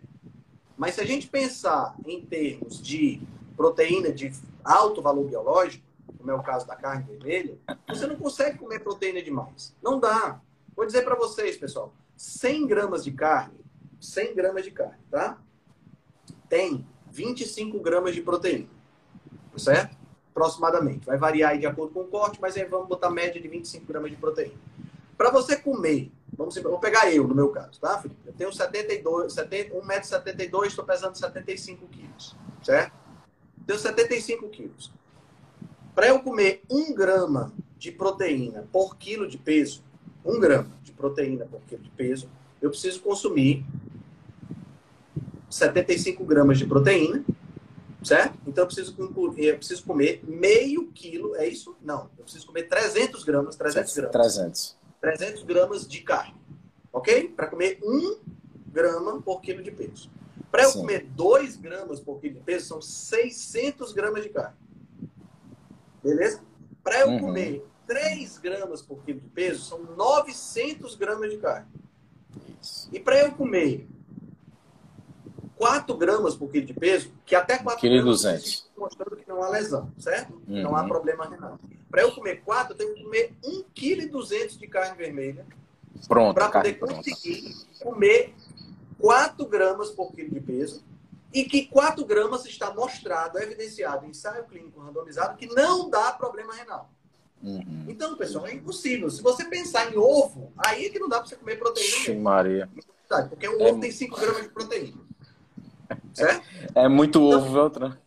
[0.76, 3.20] Mas se a gente pensar em termos de
[3.54, 4.32] proteína de
[4.64, 5.84] alto valor biológico,
[6.16, 9.76] como é o caso da carne vermelha, você não consegue comer proteína demais.
[9.82, 10.40] Não dá.
[10.74, 13.60] Vou dizer para vocês, pessoal, 100 gramas de carne,
[14.00, 15.38] 100 gramas de carne, tá?
[16.48, 18.68] Tem 25 gramas de proteína,
[19.58, 20.03] certo?
[20.34, 21.06] Aproximadamente.
[21.06, 23.86] Vai variar aí de acordo com o corte, mas aí vamos botar média de 25
[23.86, 24.58] gramas de proteína.
[25.16, 28.20] Para você comer, vamos vou pegar eu no meu caso, tá, Felipe?
[28.26, 32.92] Eu tenho 72, 70, 1,72m, estou pesando 75 quilos, certo?
[33.64, 34.92] Tenho 75 quilos.
[35.94, 39.84] Para eu comer 1 grama de proteína por quilo de peso,
[40.24, 42.28] 1 grama de proteína por quilo de peso,
[42.60, 43.64] eu preciso consumir
[45.48, 47.24] 75 gramas de proteína
[48.04, 48.38] certo?
[48.46, 48.94] Então eu preciso,
[49.36, 51.76] eu preciso comer meio quilo, é isso?
[51.82, 54.12] Não, eu preciso comer 300 gramas, 300 gramas.
[54.12, 54.76] 300.
[55.00, 56.34] 300 gramas de carne,
[56.92, 57.28] ok?
[57.28, 58.18] Para comer 1
[58.68, 60.10] grama por quilo de peso.
[60.50, 60.80] Para eu Sim.
[60.80, 64.56] comer 2 gramas por quilo de peso, são 600 gramas de carne.
[66.02, 66.42] Beleza?
[66.82, 67.18] Para eu uhum.
[67.18, 71.66] comer 3 gramas por quilo de peso, são 900 gramas de carne.
[72.60, 72.88] Isso.
[72.92, 73.88] E para eu comer
[75.64, 78.70] 4 gramas por quilo de peso, que até 4 quilo gramas 200.
[78.76, 80.34] mostrando que não há lesão, certo?
[80.46, 80.62] Uhum.
[80.62, 80.88] Não há uhum.
[80.88, 81.58] problema renal.
[81.90, 85.46] Para eu comer 4, eu tenho que comer 1,2 kg de carne vermelha.
[86.06, 86.34] Pronto.
[86.34, 88.34] Para poder conseguir comer
[88.98, 90.84] 4 gramas por quilo de peso.
[91.32, 96.52] E que 4 gramas está mostrado, evidenciado em ensaio clínico randomizado, que não dá problema
[96.54, 96.90] renal.
[97.42, 97.86] Uhum.
[97.88, 99.08] Então, pessoal, é impossível.
[99.08, 102.04] Se você pensar em ovo, aí é que não dá para você comer proteína.
[102.04, 102.68] Sim, Maria.
[103.30, 103.80] Porque o ovo é...
[103.80, 105.04] tem 5 gramas de proteína.
[106.12, 106.46] Certo?
[106.74, 107.98] É muito então, ovo, Veltran.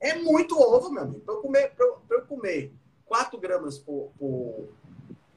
[0.00, 1.20] É muito ovo, meu amigo.
[1.20, 2.72] Para eu comer, pra eu, pra eu comer
[3.04, 4.68] 4 gramas por, por,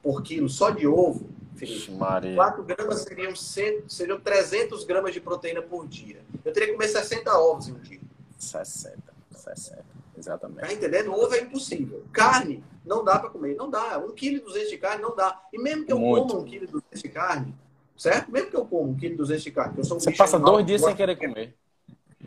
[0.02, 2.36] por, quilo só de ovo, Felipe, Maria.
[2.36, 6.22] 4 gramas seriam, 100, seriam 300 gramas de proteína por dia.
[6.46, 8.00] Eu teria que comer 60 ovos em um dia.
[8.38, 8.98] 60,
[9.32, 9.84] 60.
[10.18, 10.62] Exatamente.
[10.62, 11.12] Tá entendendo?
[11.12, 12.04] Ovo é impossível.
[12.12, 13.56] Carne, não dá para comer.
[13.56, 14.00] Não dá.
[14.00, 15.42] 1,2 kg de carne não dá.
[15.52, 16.28] E mesmo que eu Muito.
[16.28, 17.56] coma 1,2 kg de carne,
[17.98, 18.32] certo?
[18.32, 20.82] Mesmo que eu coma 1,2 kg de carne, eu sou um Você passa dois dias
[20.82, 21.56] sem querer comer.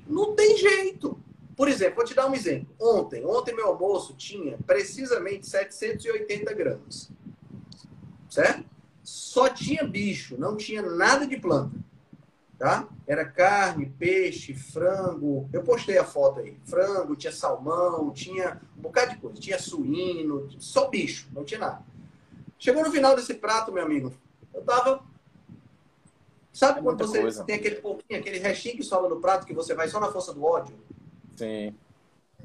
[0.06, 1.18] Não tem jeito.
[1.56, 2.68] Por exemplo, vou te dar um exemplo.
[2.78, 7.10] Ontem, ontem meu almoço tinha precisamente 780 gramas.
[8.28, 8.64] Certo?
[9.02, 11.74] Só tinha bicho, não tinha nada de planta.
[12.58, 12.88] Tá?
[13.06, 15.48] Era carne, peixe, frango.
[15.52, 16.58] Eu postei a foto aí.
[16.64, 19.40] Frango, tinha salmão, tinha um bocado de coisa.
[19.40, 21.82] Tinha suíno, só bicho, não tinha nada.
[22.58, 24.12] Chegou no final desse prato, meu amigo,
[24.52, 25.02] eu tava
[26.56, 27.44] Sabe é quando você coisa.
[27.44, 30.32] tem aquele pouquinho, aquele restinho que sobra no prato que você vai só na força
[30.32, 30.74] do ódio?
[31.36, 31.74] Sim.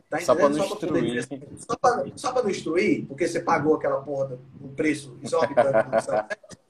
[0.10, 1.28] Tá só para não instruir.
[1.56, 6.10] Só para, só para não instruir, porque você pagou aquela porra do preço exorbitante.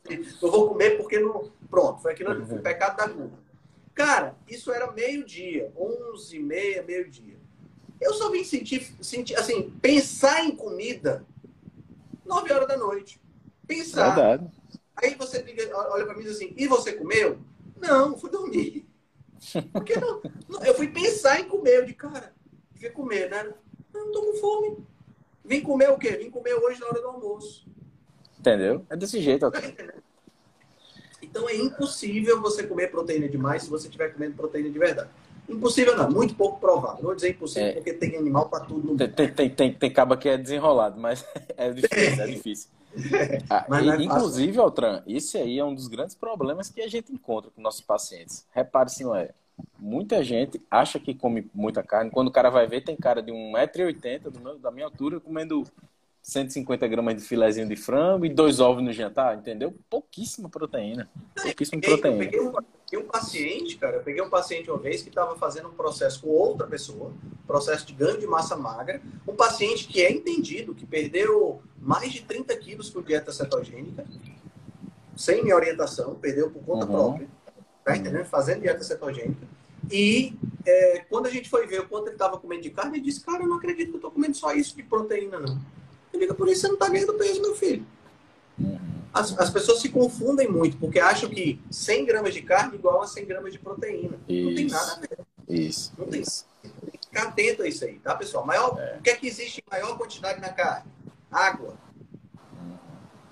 [0.40, 1.50] eu vou comer porque não.
[1.68, 3.40] Pronto, foi aquilo o pecado da culpa.
[3.96, 7.38] Cara, isso era meio-dia, onze e meia, meio-dia.
[8.00, 11.26] Eu só vim sentir, sentir, assim, pensar em comida
[12.24, 13.20] nove horas da noite.
[13.66, 14.14] Pensar.
[14.14, 14.61] Verdade.
[14.96, 17.40] Aí você olha para mim e diz assim, e você comeu?
[17.80, 18.88] Não, fui dormir.
[19.74, 20.22] Porque não,
[20.64, 21.80] eu fui pensar em comer.
[21.80, 22.34] Eu de cara,
[22.72, 23.54] devia comer, né?
[23.94, 24.78] Eu não tô com fome.
[25.44, 26.12] Vim comer o quê?
[26.12, 27.66] Vim comer hoje na hora do almoço.
[28.40, 28.86] Entendeu?
[28.90, 29.52] É desse jeito.
[31.24, 35.10] Então é impossível você comer proteína demais se você estiver comendo proteína de verdade.
[35.48, 36.98] Impossível não, muito pouco provável.
[36.98, 37.74] Não vou dizer impossível é.
[37.74, 39.08] porque tem animal para tudo no mundo.
[39.08, 41.24] Tem, tem, tem, tem caba que é desenrolado, mas
[41.56, 42.70] é difícil, é difícil.
[43.50, 47.12] Ah, e, é inclusive, Altran, esse aí é um dos grandes problemas que a gente
[47.12, 48.46] encontra com nossos pacientes.
[48.54, 49.32] Repare se não é.
[49.78, 52.10] Muita gente acha que come muita carne.
[52.10, 55.64] Quando o cara vai ver, tem cara de 1,80m da minha altura comendo
[56.22, 59.74] 150 gramas de filezinho de frango e dois ovos no jantar, entendeu?
[59.90, 61.10] Pouquíssima proteína.
[61.36, 62.24] Pouquíssima peguei, proteína.
[62.24, 62.54] Eu peguei, um,
[62.86, 66.22] peguei um paciente, cara, eu peguei um paciente uma vez que estava fazendo um processo
[66.22, 67.12] com outra pessoa,
[67.48, 72.22] processo de ganho de massa magra, um paciente que é entendido, que perdeu mais de
[72.22, 74.06] 30 quilos por dieta cetogênica,
[75.16, 76.92] sem minha orientação, perdeu por conta uhum.
[76.92, 77.28] própria,
[77.84, 78.26] tá entendendo?
[78.26, 79.48] Fazendo dieta cetogênica.
[79.92, 80.34] E
[80.66, 83.22] é, quando a gente foi ver o quanto ele estava comendo de carne, ele disse,
[83.22, 85.60] cara, eu não acredito que eu estou comendo só isso de proteína, não.
[86.14, 87.86] Eu digo, por isso você não está ganhando peso, meu filho.
[89.14, 93.02] As, as, pessoas se confundem muito, porque acham que 100 gramas de carne é igual
[93.02, 94.18] a 100 gramas de proteína.
[94.28, 94.48] Isso.
[94.48, 95.20] Não tem nada a ver.
[95.50, 95.94] Isso.
[95.98, 96.22] Não tem.
[96.22, 96.46] Isso.
[96.62, 98.46] Tem que ficar atento a isso aí, tá, pessoal?
[98.46, 98.98] Maior, é.
[98.98, 100.90] O que é que existe em maior quantidade na carne?
[101.30, 101.76] Água.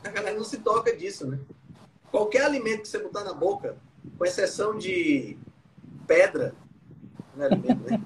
[0.03, 1.39] A galera não se toca disso, né?
[2.11, 3.77] Qualquer alimento que você botar na boca,
[4.17, 5.37] com exceção de
[6.07, 6.53] pedra,
[7.35, 8.01] não é alimento, né?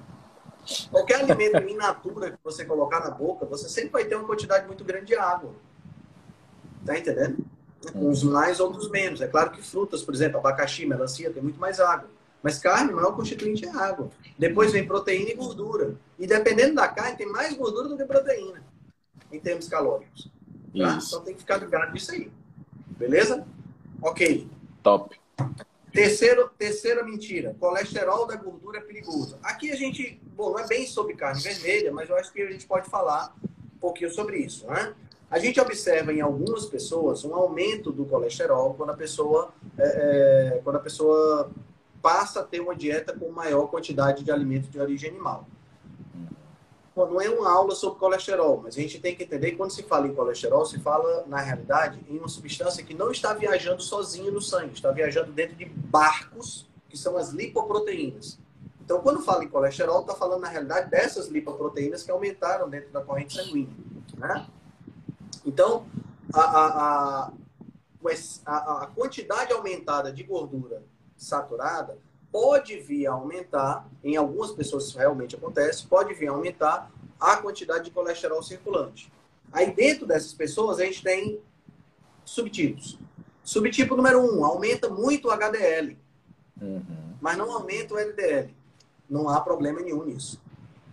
[0.90, 4.66] Qualquer alimento in natura que você colocar na boca, você sempre vai ter uma quantidade
[4.66, 5.52] muito grande de água.
[6.84, 7.44] Tá entendendo?
[7.94, 9.20] Uns mais, outros menos.
[9.20, 12.08] É claro que frutas, por exemplo, abacaxi, melancia, tem muito mais água.
[12.42, 14.10] Mas carne, o maior constituinte é água.
[14.38, 15.96] Depois vem proteína e gordura.
[16.18, 18.62] E dependendo da carne, tem mais gordura do que proteína,
[19.32, 20.30] em termos calóricos.
[20.76, 20.98] Tá?
[21.02, 22.30] Então tem que ficar ligado nisso aí.
[22.98, 23.46] Beleza?
[24.02, 24.48] Ok.
[24.82, 25.18] Top.
[25.92, 29.38] Terceiro, terceira mentira: colesterol da gordura é perigoso.
[29.42, 32.50] Aqui a gente, bom, não é bem sobre carne vermelha, mas eu acho que a
[32.50, 34.94] gente pode falar um pouquinho sobre isso, né?
[35.30, 40.60] A gente observa em algumas pessoas um aumento do colesterol quando a pessoa, é, é
[40.62, 41.50] quando a pessoa
[42.00, 45.46] passa a ter uma dieta com maior quantidade de alimentos de origem animal
[46.96, 49.82] não é uma aula sobre colesterol, mas a gente tem que entender que quando se
[49.82, 54.30] fala em colesterol, se fala, na realidade, em uma substância que não está viajando sozinha
[54.30, 58.38] no sangue, está viajando dentro de barcos, que são as lipoproteínas.
[58.84, 63.00] Então, quando fala em colesterol, está falando, na realidade, dessas lipoproteínas que aumentaram dentro da
[63.00, 63.74] corrente sanguínea.
[64.16, 64.46] Né?
[65.44, 65.86] Então,
[66.34, 67.32] a, a,
[68.44, 70.82] a, a quantidade aumentada de gordura
[71.16, 71.98] saturada
[72.30, 77.36] pode vir a aumentar, em algumas pessoas isso realmente acontece, pode vir a aumentar a
[77.38, 79.10] quantidade de colesterol circulante.
[79.50, 81.40] Aí dentro dessas pessoas a gente tem
[82.24, 82.98] subtipos.
[83.42, 85.96] Subtipo número um, aumenta muito o HDL,
[86.60, 87.14] uhum.
[87.20, 88.52] mas não aumenta o LDL.
[89.08, 90.40] Não há problema nenhum nisso.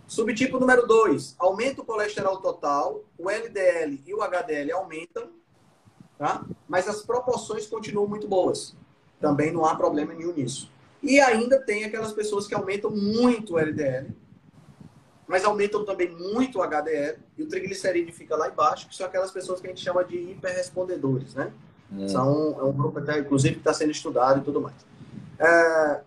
[0.08, 5.30] Subtipo número dois, aumenta o colesterol total, o LDL e o HDL aumentam,
[6.18, 6.44] tá?
[6.68, 8.76] mas as proporções continuam muito boas.
[9.22, 10.70] Também não há problema nenhum nisso.
[11.02, 14.14] E ainda tem aquelas pessoas que aumentam muito o LDL,
[15.28, 19.32] mas aumentam também muito o HDL, e o triglicerídeo fica lá embaixo, que são aquelas
[19.32, 21.54] pessoas que a gente chama de hiperrespondedores, né?
[21.90, 22.08] Hum.
[22.10, 24.76] São, é um grupo, até, inclusive, que está sendo estudado e tudo mais.
[25.40, 26.02] É,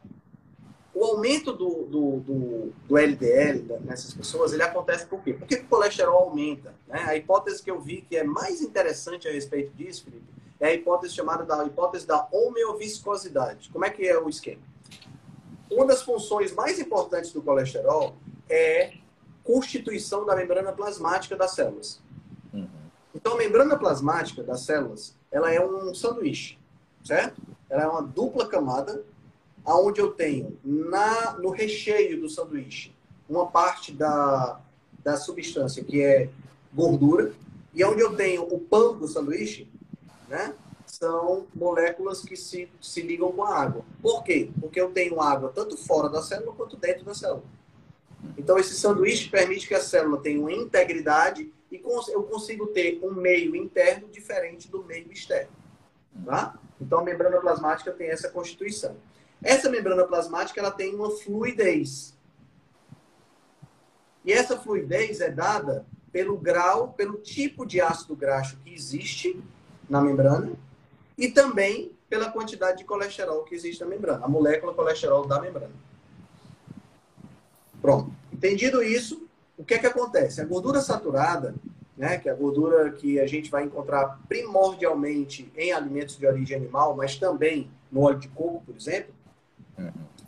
[0.95, 5.35] o aumento do, do, do, do, LDL nessas pessoas, ele acontece por quê?
[5.35, 6.73] Por que o colesterol aumenta?
[6.87, 7.01] Né?
[7.01, 10.25] A hipótese que eu vi que é mais interessante a respeito disso, Felipe,
[10.61, 13.71] é a hipótese chamada da hipótese da homeoviscosidade.
[13.71, 14.63] Como é que é o esquema?
[15.71, 18.15] Uma das funções mais importantes do colesterol
[18.49, 18.93] é
[19.43, 22.01] constituição da membrana plasmática das células.
[22.53, 22.69] Uhum.
[23.15, 26.57] Então, a membrana plasmática das células, ela é um sanduíche,
[27.03, 27.43] certo?
[27.69, 29.05] Ela é uma dupla camada,
[29.65, 32.95] aonde eu tenho na no recheio do sanduíche
[33.29, 34.61] uma parte da,
[35.03, 36.29] da substância que é
[36.73, 37.33] gordura
[37.73, 39.69] e onde eu tenho o pão do sanduíche,
[40.29, 40.55] né?
[40.87, 43.85] são moléculas que se, se ligam com a água.
[44.01, 44.51] Por quê?
[44.61, 47.43] Porque eu tenho água tanto fora da célula quanto dentro da célula.
[48.39, 53.13] Então, esse sanduíche permite que a célula tenha uma integridade e eu consigo ter um
[53.13, 55.51] meio interno diferente do meio externo.
[56.25, 56.59] Tá?
[56.81, 58.97] Então, a membrana plasmática tem essa constituição.
[59.45, 62.15] Essa membrana plasmática ela tem uma fluidez.
[64.25, 69.39] E essa fluidez é dada pelo grau, pelo tipo de ácido graxo que existe
[69.89, 70.53] na membrana
[71.19, 75.75] e também pela quantidade de colesterol que existe na membrana, a molécula colesterol da membrana.
[77.83, 78.11] Pronto.
[78.33, 79.29] Entendido isso,
[79.59, 80.41] o que é que acontece?
[80.41, 81.55] A gordura saturada,
[81.99, 86.57] né, que é a gordura que a gente vai encontrar primordialmente em alimentos de origem
[86.57, 89.13] animal, mas também no óleo de coco, por exemplo.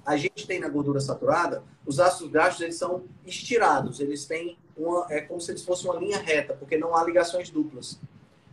[0.04, 5.06] A gente tem na gordura saturada, os ácidos graxos eles são estirados, eles têm uma,
[5.11, 7.98] é como se eles fossem uma linha reta, porque não há ligações duplas.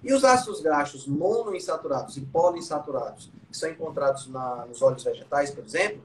[0.04, 5.64] E os ácidos graxos monoinsaturados e poliinsaturados, que são encontrados na, nos óleos vegetais, por
[5.64, 6.02] exemplo,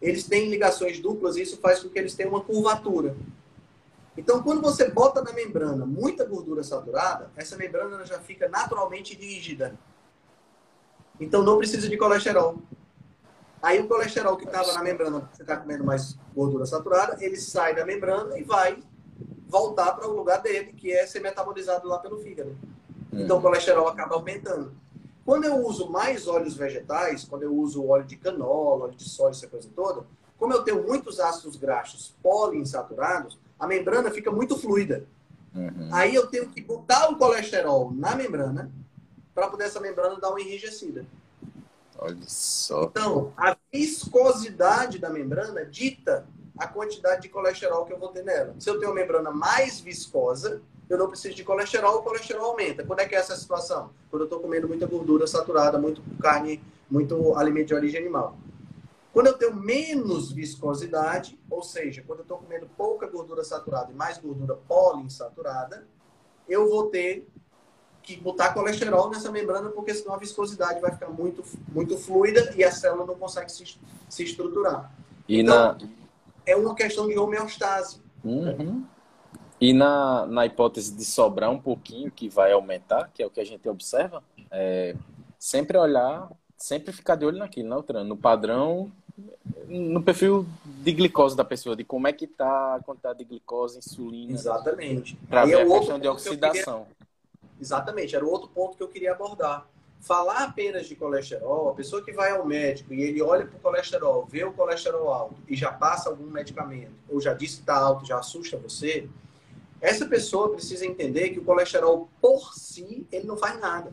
[0.00, 3.16] eles têm ligações duplas e isso faz com que eles tenham uma curvatura.
[4.16, 9.74] Então, quando você bota na membrana muita gordura saturada, essa membrana já fica naturalmente rígida.
[11.18, 12.58] Então, não precisa de colesterol.
[13.62, 17.74] Aí, o colesterol que estava na membrana, você está comendo mais gordura saturada, ele sai
[17.74, 18.82] da membrana e vai
[19.46, 22.56] voltar para o lugar dele, que é ser metabolizado lá pelo fígado.
[23.12, 24.72] Então, o colesterol acaba aumentando.
[25.24, 29.38] Quando eu uso mais óleos vegetais, quando eu uso óleo de canola, óleo de soja,
[29.38, 30.04] essa coisa toda,
[30.38, 35.04] como eu tenho muitos ácidos graxos poliinsaturados, a membrana fica muito fluida.
[35.54, 35.88] Uhum.
[35.92, 38.70] Aí eu tenho que botar o colesterol na membrana
[39.34, 41.04] para poder essa membrana dar uma enrijecida.
[42.00, 42.84] Olha só.
[42.84, 46.26] Então, a viscosidade da membrana dita
[46.58, 48.54] a quantidade de colesterol que eu vou ter nela.
[48.58, 52.84] Se eu tenho uma membrana mais viscosa, eu não preciso de colesterol, o colesterol aumenta.
[52.84, 53.90] Quando é que é essa situação?
[54.10, 58.36] Quando eu estou comendo muita gordura saturada, muito carne, muito alimento de origem animal.
[59.12, 63.94] Quando eu tenho menos viscosidade, ou seja, quando eu estou comendo pouca gordura saturada e
[63.94, 65.86] mais gordura poliinsaturada,
[66.48, 67.26] eu vou ter
[68.16, 72.64] que botar colesterol nessa membrana, porque senão a viscosidade vai ficar muito, muito fluida e
[72.64, 73.76] a célula não consegue se,
[74.08, 74.92] se estruturar.
[75.28, 75.78] E então, na...
[76.46, 78.00] é uma questão de homeostase.
[78.24, 78.84] Uhum.
[79.60, 83.40] E na, na hipótese de sobrar um pouquinho, que vai aumentar, que é o que
[83.40, 84.96] a gente observa, é
[85.38, 88.90] sempre olhar, sempre ficar de olho naquilo, né, No padrão
[89.68, 93.78] no perfil de glicose da pessoa, de como é que tá a quantidade de glicose,
[93.78, 94.32] insulina.
[94.32, 95.16] Exatamente.
[95.28, 96.86] Para ver é a questão de oxidação.
[96.86, 96.99] Queria...
[97.60, 99.66] Exatamente, era o outro ponto que eu queria abordar.
[100.00, 103.60] Falar apenas de colesterol, a pessoa que vai ao médico e ele olha para o
[103.60, 107.76] colesterol, vê o colesterol alto e já passa algum medicamento, ou já disse que está
[107.76, 109.06] alto, já assusta você,
[109.80, 113.92] essa pessoa precisa entender que o colesterol por si, ele não faz nada.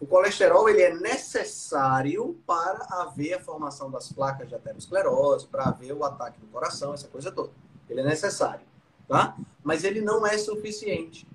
[0.00, 5.92] O colesterol ele é necessário para haver a formação das placas de aterosclerose, para haver
[5.92, 7.52] o ataque do coração, essa coisa toda.
[7.88, 8.66] Ele é necessário,
[9.06, 9.36] tá?
[9.62, 11.26] Mas ele não é suficiente.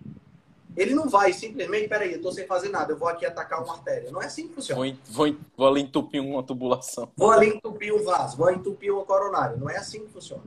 [0.77, 3.73] Ele não vai simplesmente, peraí, eu estou sem fazer nada, eu vou aqui atacar uma
[3.73, 4.11] artéria.
[4.11, 4.79] Não é assim que funciona.
[4.79, 7.11] Vou, vou, vou ali entupir uma tubulação.
[7.17, 9.57] Vou ali entupir um vaso, vou entupir uma coronária.
[9.57, 10.43] Não é assim que funciona.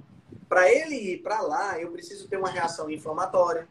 [0.48, 3.68] Para ele ir para lá, eu preciso ter uma reação inflamatória.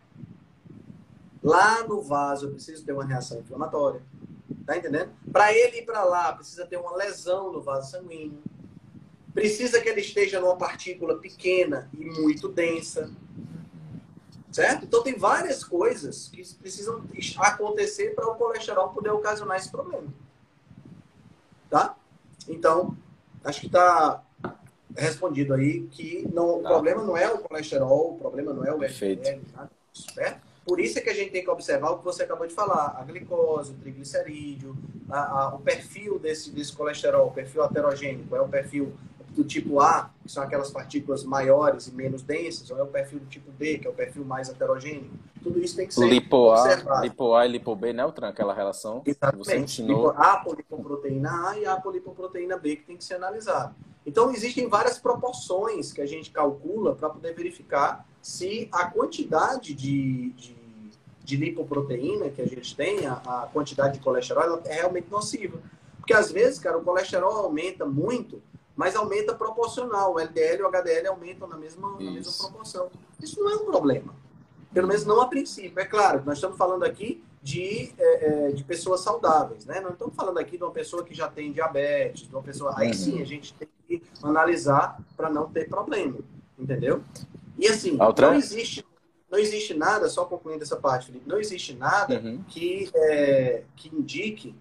[1.42, 4.02] Lá no vaso, eu preciso ter uma reação inflamatória.
[4.66, 5.12] Tá entendendo?
[5.32, 8.44] Para ele ir para lá, precisa ter uma lesão no vaso sanguíneo.
[9.34, 13.10] Precisa que ele esteja numa partícula pequena e muito densa.
[14.52, 14.86] Certo?
[14.86, 17.04] Então tem várias coisas que precisam
[17.38, 20.08] acontecer para o colesterol poder ocasionar esse problema.
[21.70, 21.96] Tá?
[22.48, 22.98] Então,
[23.44, 24.24] acho que está
[24.96, 26.70] respondido aí que não, tá.
[26.70, 30.42] o problema não é o colesterol, o problema não é o LDL, nada certo?
[30.66, 32.96] Por isso é que a gente tem que observar o que você acabou de falar,
[32.98, 34.78] a glicose, o triglicerídeo,
[35.10, 38.94] a, a, o perfil desse, desse colesterol, o perfil aterogênico, é o perfil
[39.32, 43.20] do tipo A, que são aquelas partículas maiores e menos densas, ou é o perfil
[43.20, 45.10] do tipo B, que é o perfil mais heterogêneo.
[45.42, 47.00] Tudo isso tem que ser lipo observado.
[47.00, 48.30] A, lipo A e lipo B, né, Altran?
[48.30, 49.46] Aquela relação Exatamente.
[49.46, 50.10] você ensinou.
[50.12, 53.74] A polipoproteína A e a polipoproteína B que tem que ser analisado.
[54.06, 60.32] Então, existem várias proporções que a gente calcula para poder verificar se a quantidade de,
[60.32, 60.60] de
[61.30, 65.60] de lipoproteína que a gente tem, a, a quantidade de colesterol, ela é realmente nociva.
[65.98, 68.42] Porque às vezes, cara, o colesterol aumenta muito,
[68.80, 70.14] mas aumenta proporcional.
[70.14, 72.90] O LDL e o HDL aumentam na mesma, na mesma proporção.
[73.22, 74.16] Isso não é um problema.
[74.74, 75.78] Pelo menos não a princípio.
[75.82, 79.82] É claro, nós estamos falando aqui de, é, é de pessoas saudáveis, né?
[79.82, 82.74] Não estamos falando aqui de uma pessoa que já tem diabetes, de uma pessoa.
[82.78, 83.22] Aí sim uhum.
[83.22, 86.18] a gente tem que analisar para não ter problema,
[86.58, 87.04] entendeu?
[87.58, 88.86] E assim, não existe
[89.30, 92.42] não existe nada, só concluindo essa parte, Felipe, não existe nada uhum.
[92.48, 94.56] que, é, que indique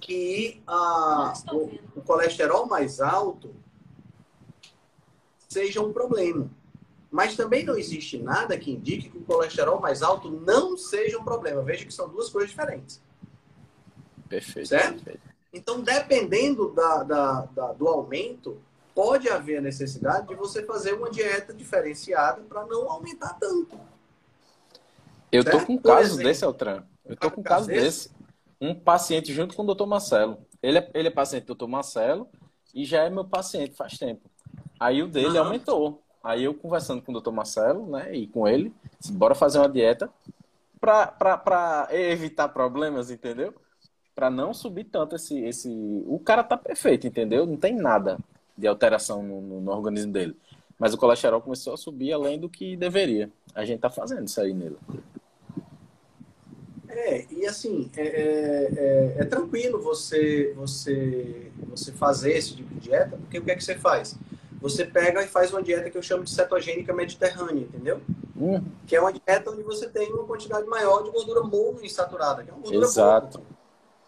[0.00, 3.54] que a, o, o, colesterol mais alto
[5.48, 6.50] seja um problema.
[7.10, 11.24] Mas também não existe nada que indique que o colesterol mais alto não seja um
[11.24, 11.62] problema.
[11.62, 13.00] Veja que são duas coisas diferentes.
[14.28, 14.68] Perfeito.
[14.68, 15.04] Certo?
[15.04, 15.32] Perfeito.
[15.52, 18.58] Então, dependendo da, da, da, do aumento,
[18.94, 23.78] pode haver a necessidade de você fazer uma dieta diferenciada para não aumentar tanto.
[25.30, 25.58] Eu certo?
[25.58, 26.82] tô com um caso exemplo, desse, Altran.
[27.04, 28.10] Eu tô com um caso desse.
[28.62, 30.38] Um paciente junto com o doutor Marcelo.
[30.62, 32.28] Ele é, ele é paciente do doutor Marcelo
[32.72, 34.30] e já é meu paciente faz tempo.
[34.78, 35.44] Aí o dele uhum.
[35.44, 36.02] aumentou.
[36.22, 39.68] Aí eu conversando com o doutor Marcelo, né, e com ele, disse, bora fazer uma
[39.68, 40.08] dieta
[40.80, 43.52] para evitar problemas, entendeu?
[44.14, 45.68] Para não subir tanto esse, esse.
[46.06, 47.44] O cara tá perfeito, entendeu?
[47.44, 48.18] Não tem nada
[48.56, 50.36] de alteração no, no, no, organismo dele.
[50.78, 53.30] Mas o colesterol começou a subir além do que deveria.
[53.54, 54.76] A gente tá fazendo isso aí nele.
[56.94, 62.80] É, e assim, é, é, é, é, tranquilo você, você, você fazer esse tipo de
[62.80, 64.14] dieta, porque o que é que você faz?
[64.60, 68.02] Você pega e faz uma dieta que eu chamo de cetogênica mediterrânea, entendeu?
[68.36, 68.62] Uhum.
[68.86, 72.52] Que é uma dieta onde você tem uma quantidade maior de gordura monoinsaturada, que é
[72.52, 73.38] uma gordura Exato.
[73.38, 73.46] Boa,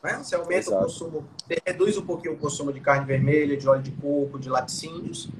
[0.03, 0.23] né?
[0.23, 0.77] Você aumenta Exato.
[0.77, 4.39] o consumo, você reduz um pouquinho o consumo de carne vermelha, de óleo de coco,
[4.39, 5.31] de laticínios,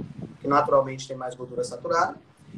[0.41, 2.17] que naturalmente tem mais gordura saturada,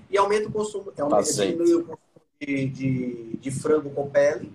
[0.09, 1.99] e aumenta o consumo, aumenta, diminui o consumo
[2.41, 4.53] de, de, de frango com pele,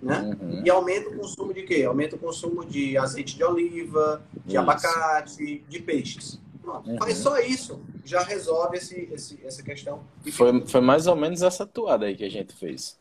[0.00, 0.36] né?
[0.40, 0.62] Uhum.
[0.64, 1.84] E aumenta o consumo de quê?
[1.84, 4.58] Aumenta o consumo de azeite de oliva, de isso.
[4.58, 6.40] abacate, de peixes.
[6.62, 6.98] Pronto, uhum.
[6.98, 10.02] faz só isso, já resolve esse, esse, essa questão.
[10.32, 12.98] Foi, foi mais ou menos essa toada aí que a gente fez.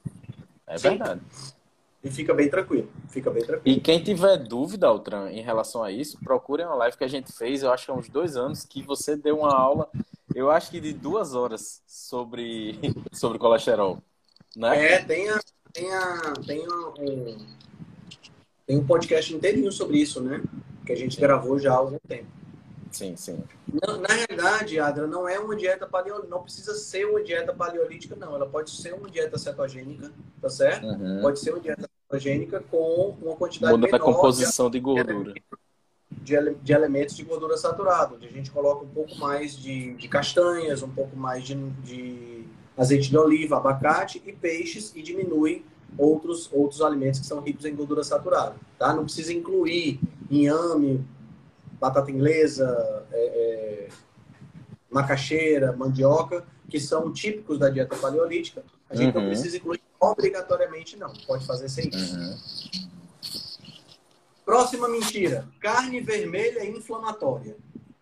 [0.65, 0.89] É Sim.
[0.89, 1.21] verdade.
[2.03, 2.89] E fica bem tranquilo.
[3.09, 3.77] Fica bem tranquilo.
[3.77, 7.31] E quem tiver dúvida, Altran, em relação a isso, procure uma live que a gente
[7.33, 9.89] fez, eu acho que há uns dois anos, que você deu uma aula,
[10.33, 12.79] eu acho que de duas horas, sobre,
[13.11, 14.01] sobre colesterol.
[14.55, 14.93] Né?
[14.93, 15.39] É, tem a,
[15.77, 17.37] tem, a, tem, a, um,
[18.65, 20.41] tem um podcast inteirinho sobre isso, né?
[20.83, 22.25] Que a gente gravou já há algum tempo.
[22.91, 23.43] Sim, sim.
[23.71, 28.15] Na, na realidade, Adra, não é uma dieta paleolítica, não precisa ser uma dieta paleolítica,
[28.15, 28.33] não.
[28.33, 30.11] Ela pode ser uma dieta cetogênica,
[30.41, 30.87] tá certo?
[30.87, 31.21] Uhum.
[31.21, 35.33] Pode ser uma dieta cetogênica com uma quantidade Muda menor a composição de, de gordura.
[36.09, 40.07] De, de, elementos de gordura saturada, onde a gente coloca um pouco mais de, de
[40.07, 41.55] castanhas, um pouco mais de
[42.77, 45.65] azeite de oliva, abacate e peixes e diminui
[45.97, 48.55] outros, outros alimentos que são ricos em gordura saturada.
[48.77, 48.93] Tá?
[48.93, 49.99] Não precisa incluir
[50.29, 51.03] inhame,
[51.79, 53.87] batata inglesa, é, é,
[54.91, 58.63] macaxeira, mandioca, que são típicos da dieta paleolítica.
[58.89, 59.23] A gente uhum.
[59.23, 61.11] não precisa incluir obrigatoriamente, não.
[61.25, 62.15] Pode fazer sem isso.
[62.15, 62.37] Uhum.
[64.45, 65.47] Próxima mentira.
[65.59, 67.57] Carne vermelha é inflamatória.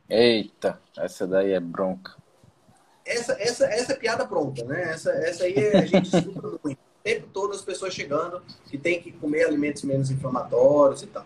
[0.07, 2.24] Eita, essa daí é bronca
[3.05, 4.91] essa, essa, essa é piada pronta, né?
[4.91, 6.79] Essa, essa aí a gente escuta muito.
[6.79, 11.25] O tempo todo as pessoas chegando que tem que comer alimentos menos inflamatórios e tal.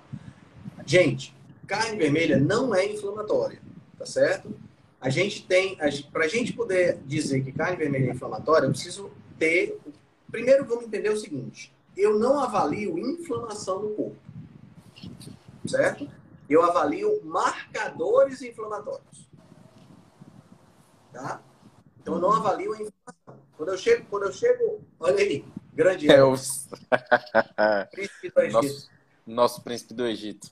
[0.85, 1.33] Gente,
[1.65, 3.61] carne vermelha não é inflamatória,
[3.97, 4.53] tá certo?
[4.99, 5.77] A gente tem,
[6.11, 9.79] para a gente poder dizer que carne vermelha é inflamatória, eu preciso ter.
[10.29, 14.17] Primeiro, vamos entender o seguinte: eu não avalio inflamação no corpo,
[15.65, 16.09] certo?
[16.49, 19.29] Eu avalio marcadores inflamatórios,
[21.13, 21.41] tá?
[22.09, 23.45] Então eu não avalio a informação.
[23.55, 26.33] Quando eu chego, quando eu chego, olha aí, grande é o...
[27.91, 28.53] príncipe do Egito.
[28.53, 28.89] Nosso,
[29.27, 30.49] nosso, príncipe do Egito.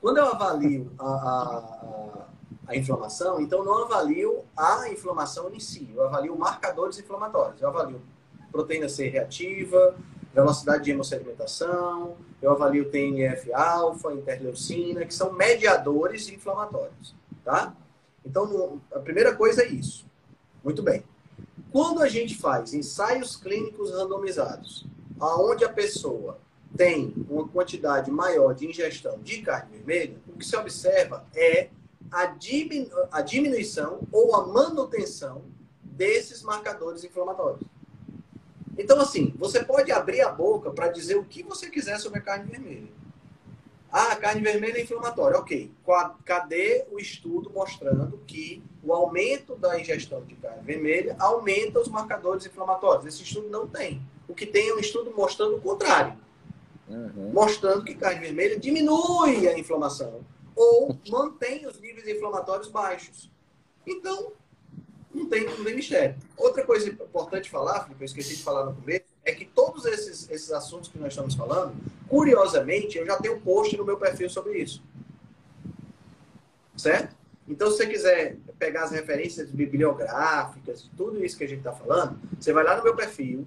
[0.00, 2.26] Quando eu avalio a, a,
[2.68, 7.60] a, inflamação, então não avalio a inflamação em si, eu avalio marcadores inflamatórios.
[7.60, 8.00] Eu avalio
[8.52, 9.96] proteína C reativa,
[10.32, 17.74] velocidade de hemossedimentação, eu avalio TNF-alfa, interleucina, que são mediadores inflamatórios, tá?
[18.24, 20.06] Então, a primeira coisa é isso.
[20.62, 21.04] Muito bem.
[21.70, 24.86] Quando a gente faz ensaios clínicos randomizados,
[25.20, 26.38] aonde a pessoa
[26.76, 31.68] tem uma quantidade maior de ingestão de carne vermelha, o que se observa é
[32.10, 35.42] a, diminu a diminuição ou a manutenção
[35.82, 37.62] desses marcadores inflamatórios.
[38.76, 42.22] Então, assim, você pode abrir a boca para dizer o que você quiser sobre a
[42.22, 42.88] carne vermelha.
[43.96, 45.38] Ah, a carne vermelha é inflamatória.
[45.38, 45.70] Ok.
[46.24, 52.44] Cadê o estudo mostrando que o aumento da ingestão de carne vermelha aumenta os marcadores
[52.44, 53.06] inflamatórios?
[53.06, 54.02] Esse estudo não tem.
[54.26, 56.18] O que tem é um estudo mostrando o contrário.
[56.88, 57.30] Uhum.
[57.32, 60.24] Mostrando que carne vermelha diminui a inflamação
[60.56, 63.30] ou mantém os níveis inflamatórios baixos.
[63.86, 64.32] Então,
[65.14, 66.16] não tem, não tem mistério.
[66.36, 70.28] Outra coisa importante falar, Felipe, eu esqueci de falar no começo, é que todos esses,
[70.30, 71.74] esses assuntos que nós estamos falando,
[72.08, 74.82] curiosamente, eu já tenho um post no meu perfil sobre isso.
[76.76, 77.16] Certo?
[77.48, 82.18] Então, se você quiser pegar as referências bibliográficas, tudo isso que a gente está falando,
[82.38, 83.46] você vai lá no meu perfil,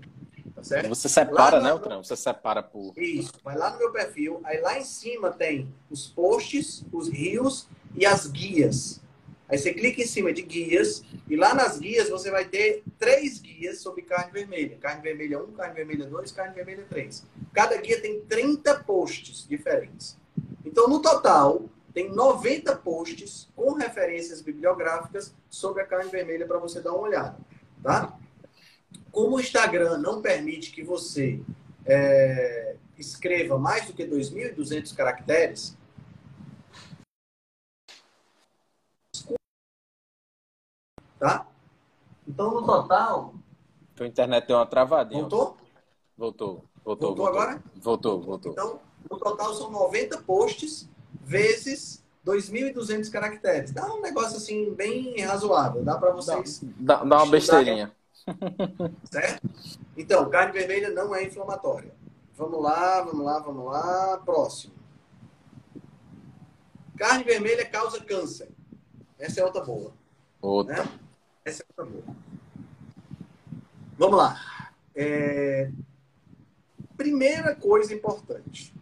[0.56, 0.90] tá certo?
[0.90, 1.98] Você separa, né, Altran?
[1.98, 2.94] Você separa por...
[2.96, 7.68] Isso, vai lá no meu perfil, aí lá em cima tem os posts, os rios
[7.96, 9.02] e as guias.
[9.50, 13.40] Aí você clica em cima de guias e lá nas guias você vai ter três
[13.40, 14.78] guias sobre carne vermelha.
[14.78, 17.24] Carne vermelha 1, carne vermelha 2, carne vermelha 3.
[17.54, 20.18] Cada guia tem 30 posts diferentes.
[20.66, 26.82] Então, no total, tem 90 posts com referências bibliográficas sobre a carne vermelha para você
[26.82, 27.38] dar uma olhada.
[27.82, 28.18] Tá?
[29.12, 31.40] Como o Instagram não permite que você
[31.86, 35.77] é, escreva mais do que 2.200 caracteres,
[41.20, 41.48] tá?
[42.28, 43.34] Então, no total...
[43.96, 45.22] Tua internet deu uma travadinha.
[45.22, 45.58] Voltou?
[46.18, 46.64] Voltou.
[46.84, 47.64] Voltou, voltou, agora?
[47.76, 48.52] Voltou, voltou.
[48.52, 50.88] Então, no total são 90 posts
[51.22, 53.72] vezes 2.200 caracteres.
[53.72, 55.84] Dá um negócio assim bem razoável.
[55.84, 56.62] Dá para vocês.
[56.78, 57.92] Dá, dá uma besteirinha.
[59.10, 59.50] Certo?
[59.96, 61.94] Então, carne vermelha não é inflamatória.
[62.38, 64.22] Vamos lá, vamos lá, vamos lá.
[64.24, 64.74] Próximo.
[66.98, 68.50] Carne vermelha causa câncer.
[69.18, 69.94] Essa é outra boa.
[70.42, 70.84] Outra.
[70.84, 70.90] Né?
[71.48, 71.84] Essa é.
[73.98, 74.74] Vamos lá.
[74.94, 75.72] É...
[76.98, 78.76] Primeira coisa importante.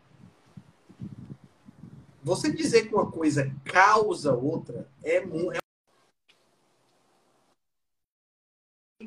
[2.23, 5.59] Você dizer que uma coisa causa outra é, é...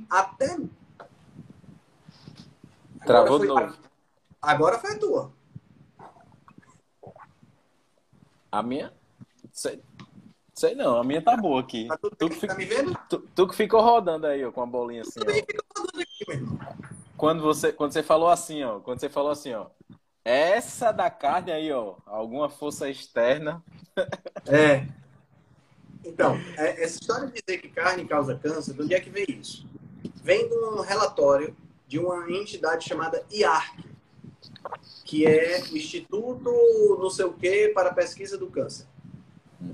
[0.08, 0.56] até
[3.04, 3.76] Travou foi, novo.
[4.40, 5.32] Agora foi a tua.
[8.52, 8.94] A minha?
[10.58, 11.86] Sei, sei não, a minha tá boa aqui.
[11.86, 12.98] Tá tu, que fica, tá me vendo?
[13.08, 15.20] Tu, tu, que ficou rodando aí, ó, com a bolinha assim.
[15.20, 15.44] Aqui,
[17.16, 19.66] quando você, quando você falou assim, ó, quando você falou assim, ó,
[20.24, 23.62] essa da carne aí, ó, alguma força externa.
[24.46, 24.86] É.
[26.04, 29.26] Então, é, essa história de dizer que carne causa câncer, de onde é que vem
[29.28, 29.68] isso?
[30.22, 31.54] Vem de um relatório
[31.86, 33.84] de uma entidade chamada IARC,
[35.04, 38.86] que é o Instituto não sei o que para a pesquisa do câncer,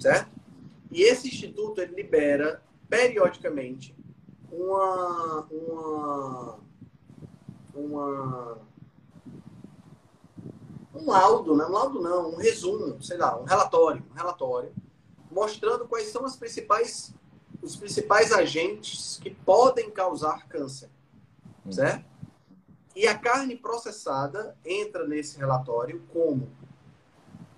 [0.01, 0.44] certo?
[0.91, 3.97] E esse instituto ele libera periodicamente
[4.51, 6.59] uma uma
[7.75, 8.59] uma
[10.95, 14.73] um laudo, não é um laudo não, um resumo, sei lá, um relatório, um relatório
[15.31, 17.13] mostrando quais são as principais
[17.61, 20.91] os principais agentes que podem causar câncer,
[21.71, 22.05] certo?
[22.95, 26.49] E a carne processada entra nesse relatório como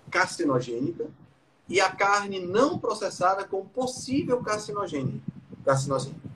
[0.09, 1.11] carcinogênica
[1.69, 5.31] e a carne não processada como possível carcinogênica.
[5.65, 6.27] carcinogênica.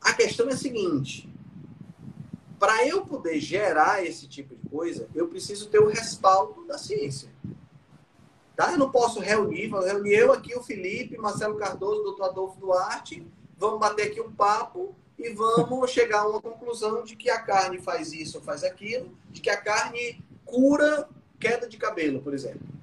[0.00, 1.28] A questão é a seguinte:
[2.58, 7.28] para eu poder gerar esse tipo de coisa, eu preciso ter o respaldo da ciência.
[8.56, 8.72] Tá?
[8.72, 13.80] Eu não posso reunir, reunir eu aqui, o Felipe, Marcelo Cardoso, doutor Adolfo Duarte, vamos
[13.80, 18.12] bater aqui um papo e vamos chegar a uma conclusão de que a carne faz
[18.12, 21.08] isso ou faz aquilo, de que a carne cura
[21.38, 22.79] queda de cabelo, por exemplo.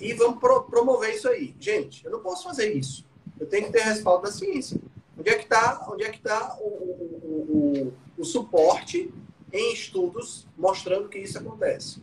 [0.00, 1.54] E vamos pro promover isso aí.
[1.58, 3.04] Gente, eu não posso fazer isso.
[3.38, 4.80] Eu tenho que ter respaldo da ciência.
[5.18, 9.12] Onde é que está onde é que tá o, o, o, o suporte
[9.52, 12.00] em estudos mostrando que isso acontece?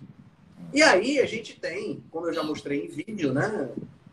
[0.73, 3.69] E aí a gente tem, como eu já mostrei em vídeo, né,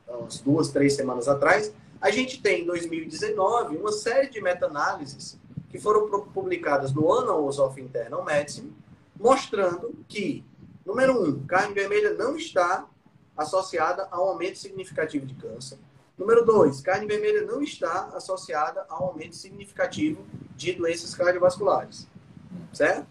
[0.06, 5.38] umas duas, três semanas atrás, a gente tem em 2019 uma série de meta-análises
[5.70, 8.72] que foram publicadas no Annals of Internal Medicine,
[9.18, 10.44] mostrando que,
[10.84, 12.86] número um, carne vermelha não está
[13.36, 15.78] associada a um aumento significativo de câncer.
[16.16, 20.24] Número dois, carne vermelha não está associada a um aumento significativo
[20.56, 22.06] de doenças cardiovasculares.
[22.72, 23.06] Certo?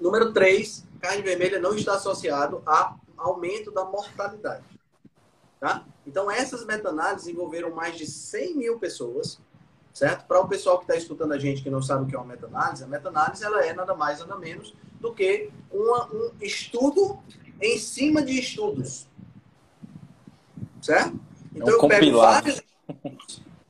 [0.00, 4.64] Número três, carne vermelha não está associado a aumento da mortalidade.
[5.58, 5.84] Tá?
[6.06, 9.40] Então, essas meta-análises envolveram mais de 100 mil pessoas,
[9.94, 10.26] certo?
[10.26, 12.26] Para o pessoal que está escutando a gente que não sabe o que é uma
[12.26, 17.18] meta-análise, a meta-análise ela é nada mais, nada menos do que uma, um estudo
[17.60, 19.06] em cima de estudos,
[20.82, 21.18] certo?
[21.54, 22.62] Então, é um eu pego vários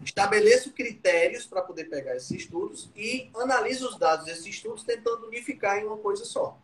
[0.04, 5.78] estabeleço critérios para poder pegar esses estudos e analiso os dados desses estudos tentando unificar
[5.78, 6.58] em uma coisa só.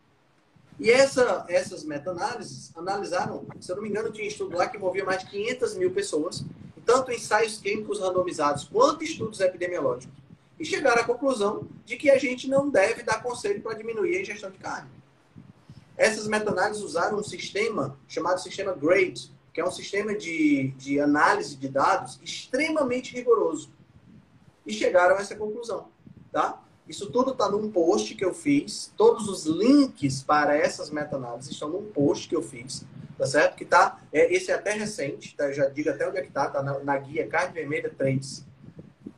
[0.79, 4.77] E essa, essas meta-análises analisaram, se eu não me engano, tinha um estudo lá que
[4.77, 6.45] envolvia mais de 500 mil pessoas,
[6.87, 10.15] tanto ensaios clínicos randomizados quanto estudos epidemiológicos,
[10.59, 14.21] e chegaram à conclusão de que a gente não deve dar conselho para diminuir a
[14.21, 14.91] ingestão de carne.
[16.01, 21.55] Essas meta-análises usaram um sistema chamado sistema GRADE, que é um sistema de, de análise
[21.57, 23.71] de dados extremamente rigoroso.
[24.65, 25.89] E chegaram a essa conclusão.
[26.33, 26.59] Tá?
[26.89, 28.91] Isso tudo está num post que eu fiz.
[28.97, 32.83] Todos os links para essas meta-análises estão num post que eu fiz,
[33.19, 33.55] tá certo?
[33.55, 35.49] Que tá, é, esse é até recente, tá?
[35.49, 38.47] Eu já digo até onde é que tá, tá na, na guia Carne Vermelha 3.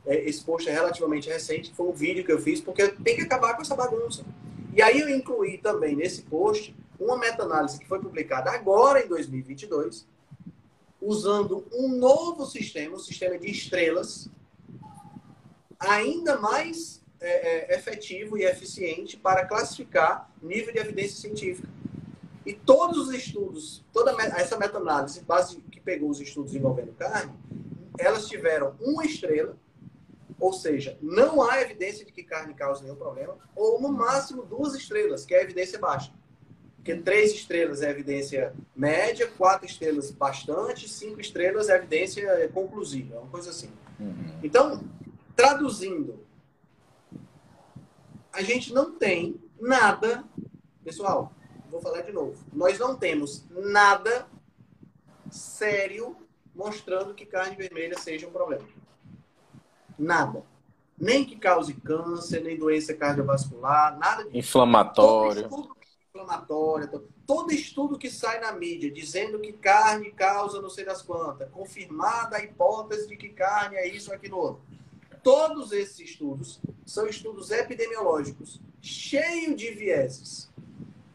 [0.04, 3.22] É, esse post é relativamente recente, foi um vídeo que eu fiz, porque tem que
[3.22, 4.24] acabar com essa bagunça.
[4.72, 10.06] E aí eu incluí também nesse post uma meta-análise que foi publicada agora em 2022,
[11.00, 14.28] usando um novo sistema, um sistema de estrelas,
[15.78, 21.68] ainda mais é, é, efetivo e eficiente para classificar nível de evidência científica.
[22.46, 27.32] E todos os estudos, toda essa meta-análise, base que pegou os estudos envolvendo carne,
[27.98, 29.56] elas tiveram uma estrela,
[30.42, 34.74] ou seja, não há evidência de que carne causa nenhum problema, ou no máximo duas
[34.74, 36.12] estrelas, que é a evidência baixa.
[36.74, 43.30] Porque três estrelas é evidência média, quatro estrelas bastante, cinco estrelas é evidência conclusiva, uma
[43.30, 43.70] coisa assim.
[44.00, 44.40] Uhum.
[44.42, 44.82] Então,
[45.36, 46.26] traduzindo
[48.32, 50.24] a gente não tem nada,
[50.82, 51.32] pessoal,
[51.70, 54.26] vou falar de novo, nós não temos nada
[55.30, 56.16] sério
[56.52, 58.81] mostrando que carne vermelha seja um problema.
[60.02, 60.42] Nada.
[60.98, 64.36] Nem que cause câncer, nem doença cardiovascular, nada disso.
[64.36, 65.48] Inflamatório.
[65.48, 65.76] Todo estudo,
[66.08, 66.90] inflamatória.
[67.24, 72.36] Todo estudo que sai na mídia dizendo que carne causa não sei das quantas, confirmada
[72.36, 74.62] a hipótese de que carne é isso, aquilo, outro.
[75.22, 80.50] Todos esses estudos são estudos epidemiológicos, cheios de vieses,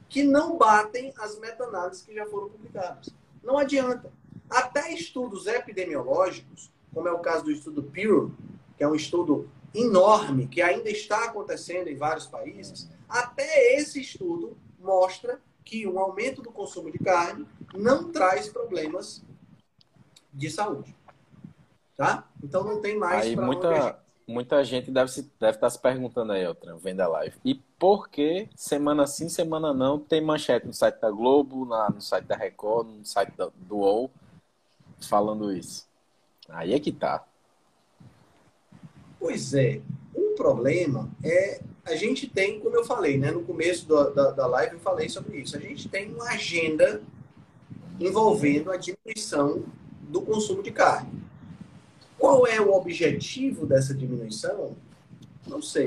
[0.07, 3.09] que não batem as meta-análises que já foram publicadas.
[3.43, 4.09] Não adianta.
[4.49, 8.31] Até estudos epidemiológicos, como é o caso do estudo Pew,
[8.77, 14.57] que é um estudo enorme que ainda está acontecendo em vários países, até esse estudo
[14.79, 19.23] mostra que um aumento do consumo de carne não traz problemas
[20.33, 20.95] de saúde.
[21.95, 22.27] Tá?
[22.43, 26.45] Então não tem mais Aí muita, muita gente deve, se, deve estar se perguntando aí,
[26.47, 27.35] Otran, vendo a live.
[27.43, 32.01] E por que semana sim, semana não tem manchete no site da Globo, na, no
[32.01, 34.11] site da Record, no site da, do UOL,
[35.01, 35.87] falando isso?
[36.49, 37.26] Aí é que tá.
[39.19, 39.81] Pois é.
[40.15, 44.45] Um problema é a gente tem, como eu falei, né, no começo do, da, da
[44.45, 47.01] live eu falei sobre isso, a gente tem uma agenda
[47.99, 49.63] envolvendo a diminuição
[50.01, 51.09] do consumo de carne.
[52.17, 54.75] Qual é o objetivo dessa diminuição?
[55.47, 55.85] Não sei.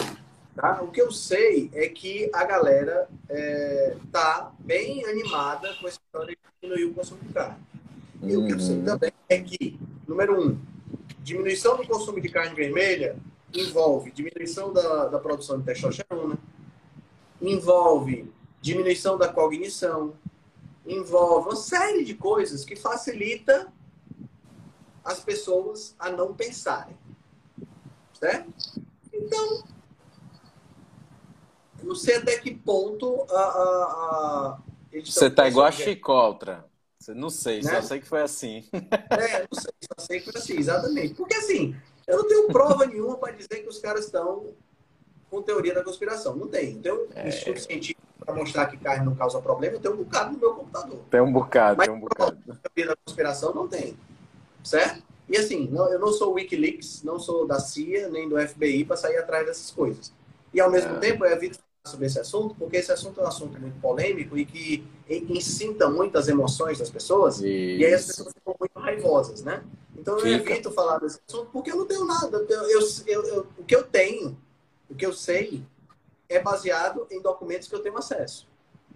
[0.54, 0.80] Tá?
[0.82, 5.98] O que eu sei é que a galera está é, tá bem animada com essa
[6.04, 7.56] história de diminuir o consumo de carne.
[8.22, 8.44] E uhum.
[8.44, 8.84] o que eu sei uhum.
[8.84, 10.58] também é que, número um,
[11.22, 13.16] diminuição do consumo de carne vermelha
[13.52, 16.38] envolve diminuição da, da produção de testosterona,
[17.40, 20.14] envolve diminuição da cognição,
[20.86, 23.72] envolve uma série de coisas que facilita
[25.04, 26.96] as pessoas a não pensarem.
[28.12, 28.52] Certo?
[29.12, 29.64] Então,
[31.82, 33.40] não sei até que ponto a.
[33.40, 34.58] a,
[34.92, 36.69] a Você tá igual a Chicotra.
[37.08, 37.80] Não sei, né?
[37.80, 38.64] só sei que foi assim.
[39.10, 41.14] É, não sei, só sei que foi assim, exatamente.
[41.14, 41.74] Porque assim,
[42.06, 44.52] eu não tenho prova nenhuma para dizer que os caras estão
[45.30, 46.36] com teoria da conspiração.
[46.36, 46.74] Não tem.
[46.74, 47.28] Não tem um é...
[47.28, 49.76] estudo científico para mostrar que carne não causa problema.
[49.76, 51.00] Eu tenho um bocado no meu computador.
[51.10, 52.38] Tem um bocado, Mas, tem um bocado.
[52.74, 53.96] Teoria da conspiração não tem.
[54.62, 55.02] Certo?
[55.28, 58.96] E assim, não, eu não sou Wikileaks, não sou da CIA, nem do FBI para
[58.96, 60.12] sair atrás dessas coisas.
[60.52, 60.98] E ao mesmo é.
[60.98, 64.44] tempo eu evito sobre esse assunto, porque esse assunto é um assunto muito polêmico e
[64.44, 67.36] que incita muitas emoções das pessoas.
[67.36, 67.46] Isso.
[67.46, 69.62] E aí as pessoas ficam muito raivosas, né?
[69.96, 70.52] Então eu Fica.
[70.52, 72.36] evito falar desse assunto porque eu não tenho nada.
[72.48, 74.36] Eu, eu, eu, o que eu tenho,
[74.88, 75.64] o que eu sei,
[76.28, 78.46] é baseado em documentos que eu tenho acesso.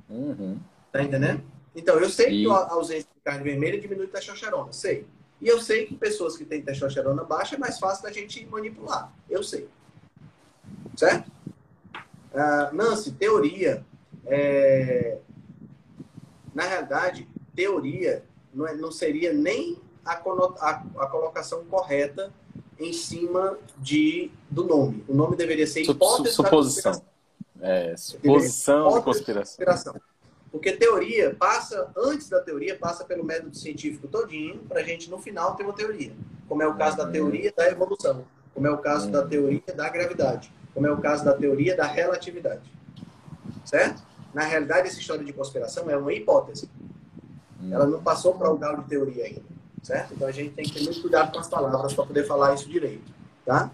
[0.09, 0.59] Uhum.
[0.93, 1.43] Tá entendendo?
[1.75, 2.45] Então, eu sei e...
[2.45, 5.07] que a ausência de carne vermelha diminui testosterona, sei.
[5.41, 9.13] E eu sei que pessoas que têm testosterona baixa é mais fácil da gente manipular.
[9.29, 9.69] Eu sei.
[10.97, 11.34] Certo?
[12.35, 13.85] Uh, Nancy, teoria.
[14.27, 15.19] É...
[16.55, 22.33] Na realidade, teoria não, é, não seria nem a, a, a colocação correta
[22.79, 25.05] em cima de, do nome.
[25.09, 27.03] O nome deveria ser hipótese Suposição.
[27.61, 29.57] É, suposição de conspiração.
[29.57, 30.01] conspiração.
[30.51, 35.19] Porque teoria passa, antes da teoria, passa pelo método científico todinho, para a gente, no
[35.19, 36.13] final, ter uma teoria.
[36.49, 39.89] Como é o caso da teoria da evolução, como é o caso da teoria da
[39.89, 42.63] gravidade, como é o caso da teoria da relatividade.
[43.65, 44.03] Certo?
[44.35, 46.69] Na realidade, essa história de conspiração é uma hipótese.
[47.71, 49.55] Ela não passou para o grau de teoria ainda
[49.85, 50.15] certo?
[50.15, 52.69] Então a gente tem que ter muito cuidado com as palavras para poder falar isso
[52.69, 53.13] direito,
[53.45, 53.71] tá?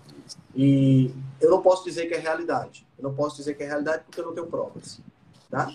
[0.54, 2.86] E eu não posso dizer que é realidade.
[2.98, 5.00] Eu não posso dizer que é realidade porque eu não tenho provas,
[5.48, 5.72] tá?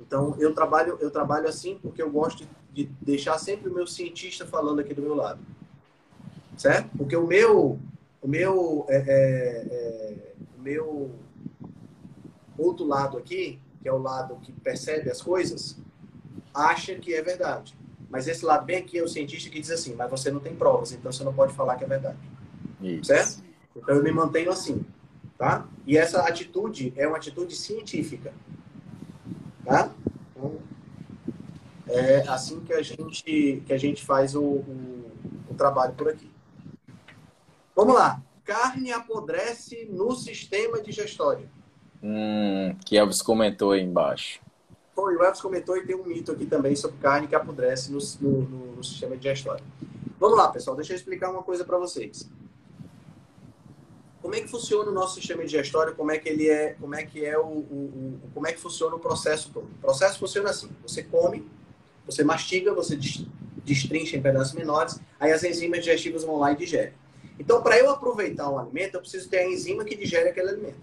[0.00, 4.44] Então eu trabalho eu trabalho assim porque eu gosto de deixar sempre o meu cientista
[4.44, 5.40] falando aqui do meu lado,
[6.56, 6.90] certo?
[6.98, 7.78] Porque o meu
[8.20, 10.32] o meu é, é, é,
[10.66, 11.14] meu
[12.58, 15.78] outro lado aqui, que é o lado que percebe as coisas,
[16.52, 17.76] acha que é verdade.
[18.10, 20.56] Mas esse lado bem aqui é o cientista que diz assim, mas você não tem
[20.56, 22.18] provas, então você não pode falar que é verdade.
[22.80, 23.04] Isso.
[23.04, 23.44] Certo?
[23.76, 24.84] Então eu me mantenho assim,
[25.38, 25.68] tá?
[25.86, 28.32] E essa atitude é uma atitude científica,
[29.64, 29.92] tá?
[30.30, 30.58] Então,
[31.88, 35.12] é assim que a gente que a gente faz o, o,
[35.48, 36.28] o trabalho por aqui.
[37.74, 38.20] Vamos lá.
[38.46, 41.50] Carne apodrece no sistema digestório.
[42.00, 44.40] Hum, que Elvis comentou aí embaixo.
[44.94, 47.98] Foi, o Elvis comentou e tem um mito aqui também sobre carne que apodrece no,
[48.20, 49.64] no, no sistema digestório.
[50.18, 52.30] Vamos lá, pessoal, deixa eu explicar uma coisa para vocês.
[54.22, 55.94] Como é que funciona o nosso sistema digestório?
[55.94, 56.74] Como é que ele é?
[56.80, 59.66] Como é que é o, o, o como é que funciona o processo todo?
[59.66, 61.46] O processo funciona assim: você come,
[62.04, 62.98] você mastiga, você
[63.64, 66.94] destrincha em pedaços menores, aí as enzimas digestivas vão lá e digerem.
[67.38, 70.80] Então, para eu aproveitar um alimento, eu preciso ter a enzima que digere aquele alimento.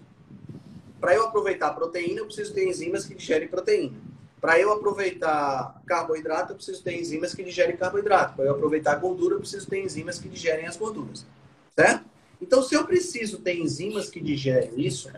[1.00, 3.96] Para eu aproveitar proteína, eu preciso ter enzimas que digerem proteína.
[4.40, 8.36] Para eu aproveitar carboidrato, eu preciso ter enzimas que digerem carboidrato.
[8.36, 11.26] Para eu aproveitar gordura, eu preciso ter enzimas que digerem as gorduras.
[11.74, 12.04] Certo?
[12.40, 15.10] Então, se eu preciso ter enzimas que digerem isso,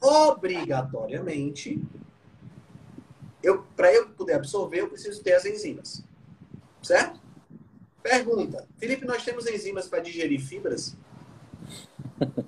[0.00, 1.82] obrigatoriamente
[3.42, 6.02] eu para eu poder absorver, eu preciso ter as enzimas.
[6.82, 7.20] Certo?
[8.04, 10.94] Pergunta: Felipe, nós temos enzimas para digerir fibras?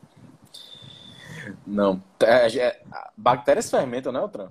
[1.66, 2.02] Não.
[2.20, 2.82] É, é,
[3.16, 4.50] bactérias fermentam, né, Otran?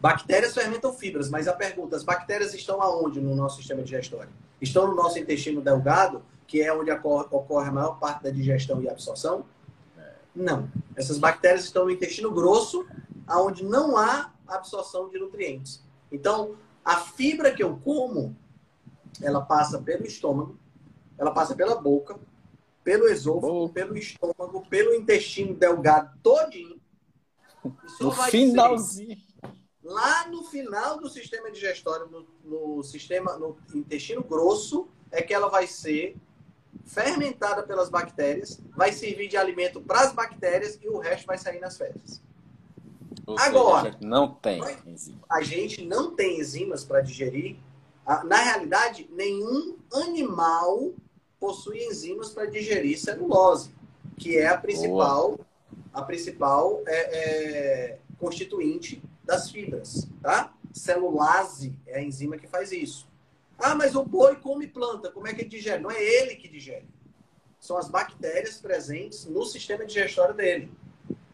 [0.00, 4.32] Bactérias fermentam fibras, mas a pergunta: as bactérias estão aonde no nosso sistema digestório?
[4.60, 8.88] Estão no nosso intestino delgado, que é onde ocorre a maior parte da digestão e
[8.88, 9.46] absorção?
[10.34, 10.68] Não.
[10.96, 12.84] Essas bactérias estão no intestino grosso,
[13.24, 15.80] aonde não há absorção de nutrientes.
[16.10, 18.36] Então, a fibra que eu como,
[19.22, 20.58] ela passa pelo estômago,
[21.18, 22.18] ela passa pela boca,
[22.84, 26.80] pelo esôfago, pelo estômago, pelo intestino delgado todinho.
[28.00, 29.18] no finalzinho.
[29.82, 35.48] Lá no final do sistema digestório, no, no, sistema, no intestino grosso, é que ela
[35.48, 36.16] vai ser
[36.84, 41.60] fermentada pelas bactérias, vai servir de alimento para as bactérias e o resto vai sair
[41.60, 42.22] nas fezes.
[43.26, 44.62] Ou Agora, seja, não tem.
[45.28, 47.56] A gente não tem enzimas para digerir.
[48.24, 50.92] Na realidade, nenhum animal
[51.40, 53.74] possui enzimas para digerir celulose,
[54.16, 55.40] que é a principal,
[55.92, 60.54] a principal é, é, constituinte das fibras, tá?
[60.72, 63.08] Celulase é a enzima que faz isso.
[63.58, 65.82] Ah, mas o boi come planta, como é que ele digere?
[65.82, 66.86] Não é ele que digere.
[67.58, 70.70] São as bactérias presentes no sistema digestório dele.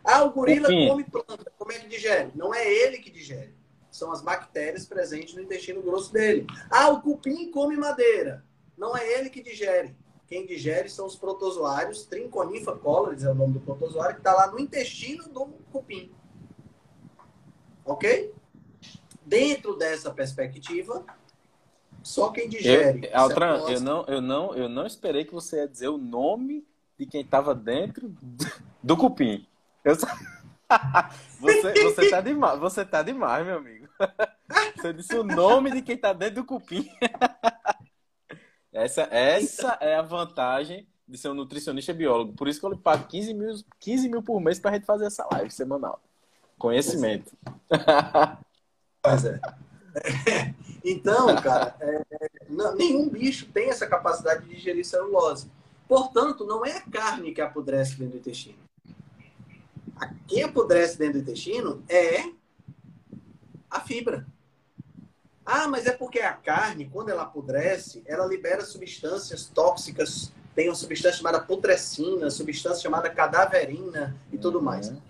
[0.05, 0.89] Ah, o gorila Enfim.
[0.89, 2.31] come planta, como é que digere?
[2.35, 3.53] Não é ele que digere.
[3.93, 6.47] São as bactérias presentes no intestino grosso dele.
[6.68, 8.45] Ah, o cupim come madeira.
[8.76, 9.95] Não é ele que digere.
[10.26, 14.51] Quem digere são os protozoários, Trinconifa colaris é o nome do protozoário, que está lá
[14.51, 16.11] no intestino do cupim.
[17.84, 18.34] Ok?
[19.26, 21.05] Dentro dessa perspectiva,
[22.03, 23.11] só quem digere.
[23.12, 26.66] Eu, Altran, eu, não, eu, não, eu não esperei que você ia dizer o nome
[26.99, 28.14] de quem estava dentro
[28.82, 29.47] do cupim.
[29.84, 29.97] Eu...
[31.38, 33.82] você, você, tá demais, você tá demais, meu amigo.
[34.76, 36.88] Você disse o nome de quem está dentro do cupim.
[38.72, 42.32] Essa, essa é a vantagem de ser um nutricionista biólogo.
[42.32, 44.86] Por isso que eu lhe pago 15 mil, 15 mil por mês para a gente
[44.86, 46.00] fazer essa live semanal.
[46.59, 47.36] Conhecimento.
[49.05, 49.40] Pois é.
[50.84, 52.03] Então, cara, é,
[52.48, 55.50] não, nenhum bicho tem essa capacidade de digerir celulose.
[55.88, 58.59] Portanto, não é a carne que apodrece dentro do intestino.
[60.28, 62.30] Quem apodrece dentro do intestino é
[63.73, 64.27] a fibra.
[65.45, 70.33] Ah, mas é porque a carne, quando ela apodrece, ela libera substâncias tóxicas.
[70.55, 74.91] Tem uma substância chamada putrescina, substância chamada cadaverina e tudo mais.
[74.91, 75.01] Uhum.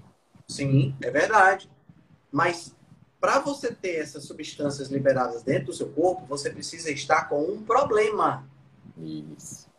[0.48, 1.70] Sim, é verdade.
[2.30, 2.74] Mas
[3.20, 7.62] para você ter essas substâncias liberadas dentro do seu corpo, você precisa estar com um
[7.62, 8.48] problema.
[8.96, 9.70] Isso.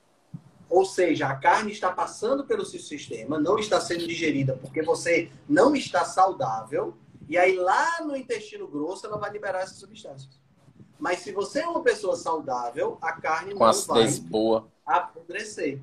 [0.69, 5.29] Ou seja, a carne está passando pelo seu sistema, não está sendo digerida porque você
[5.47, 10.39] não está saudável, e aí lá no intestino grosso ela vai liberar essas substâncias.
[10.99, 14.67] Mas se você é uma pessoa saudável, a carne Com não vai boa.
[14.85, 15.79] apodrecer.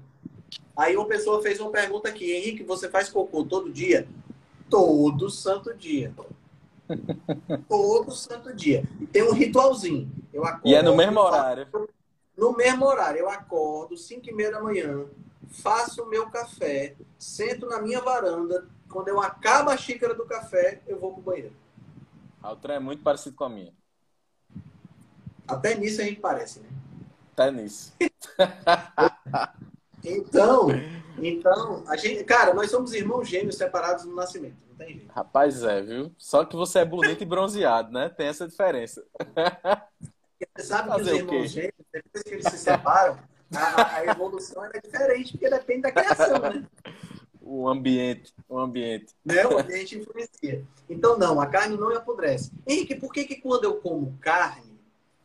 [0.76, 4.08] Aí uma pessoa fez uma pergunta aqui, Henrique, você faz cocô todo dia?
[4.68, 6.14] Todo santo dia.
[7.68, 8.82] Todo santo dia.
[9.00, 10.10] E tem um ritualzinho.
[10.32, 11.68] Eu acordo, e é no mesmo horário.
[12.36, 13.20] No mesmo horário.
[13.20, 15.06] Eu acordo, 5 e meia da manhã,
[15.48, 18.66] faço o meu café, sento na minha varanda.
[18.90, 21.54] Quando eu acabo a xícara do café, eu vou pro banheiro.
[22.42, 23.72] A outra é muito parecido com a minha.
[25.46, 26.68] Até nisso a gente parece, né?
[27.32, 27.94] Até nisso.
[30.04, 30.68] então,
[31.18, 35.12] então, a gente, cara, nós somos irmãos gêmeos separados no nascimento tem jeito.
[35.12, 36.12] Rapaz, é, viu?
[36.16, 38.08] Só que você é bonito e bronzeado, né?
[38.08, 39.04] Tem essa diferença.
[40.56, 43.18] Você sabe Fazer que os irmãos gêmeos, depois que eles se separam,
[43.54, 46.66] a, a evolução é diferente, porque depende da criação, né?
[47.52, 49.12] O ambiente, o ambiente.
[49.24, 49.44] Né?
[49.44, 50.64] O ambiente influencia.
[50.88, 52.52] Então, não, a carne não apodrece.
[52.64, 54.78] Henrique, por que, que quando eu como carne,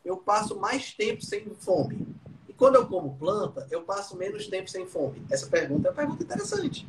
[0.04, 2.08] eu passo mais tempo sem fome?
[2.50, 5.24] E quando eu como planta, eu passo menos tempo sem fome?
[5.30, 6.88] Essa pergunta é uma pergunta interessante.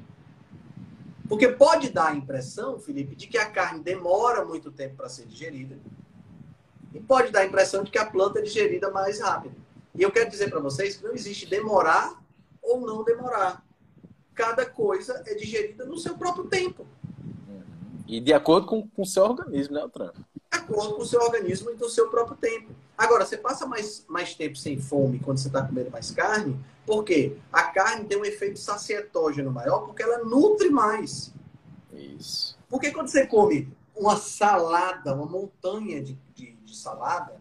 [1.29, 5.27] Porque pode dar a impressão, Felipe, de que a carne demora muito tempo para ser
[5.27, 5.79] digerida.
[6.95, 9.55] E pode dar a impressão de que a planta é digerida mais rápido.
[9.95, 12.23] E eu quero dizer para vocês que não existe demorar
[12.63, 13.66] ou não demorar.
[14.37, 16.87] Cada coisa é digerida no seu próprio tempo.
[18.07, 20.13] E de acordo com o seu organismo, né, Altran?
[20.13, 22.73] De acordo com o seu organismo e do seu próprio tempo.
[22.97, 27.03] Agora, você passa mais, mais tempo sem fome quando você está comendo mais carne, por
[27.03, 27.37] quê?
[27.53, 31.33] A carne tem um efeito sacietógeno maior porque ela nutre mais.
[31.93, 32.57] Isso.
[32.69, 37.41] Porque quando você come uma salada, uma montanha de, de, de salada,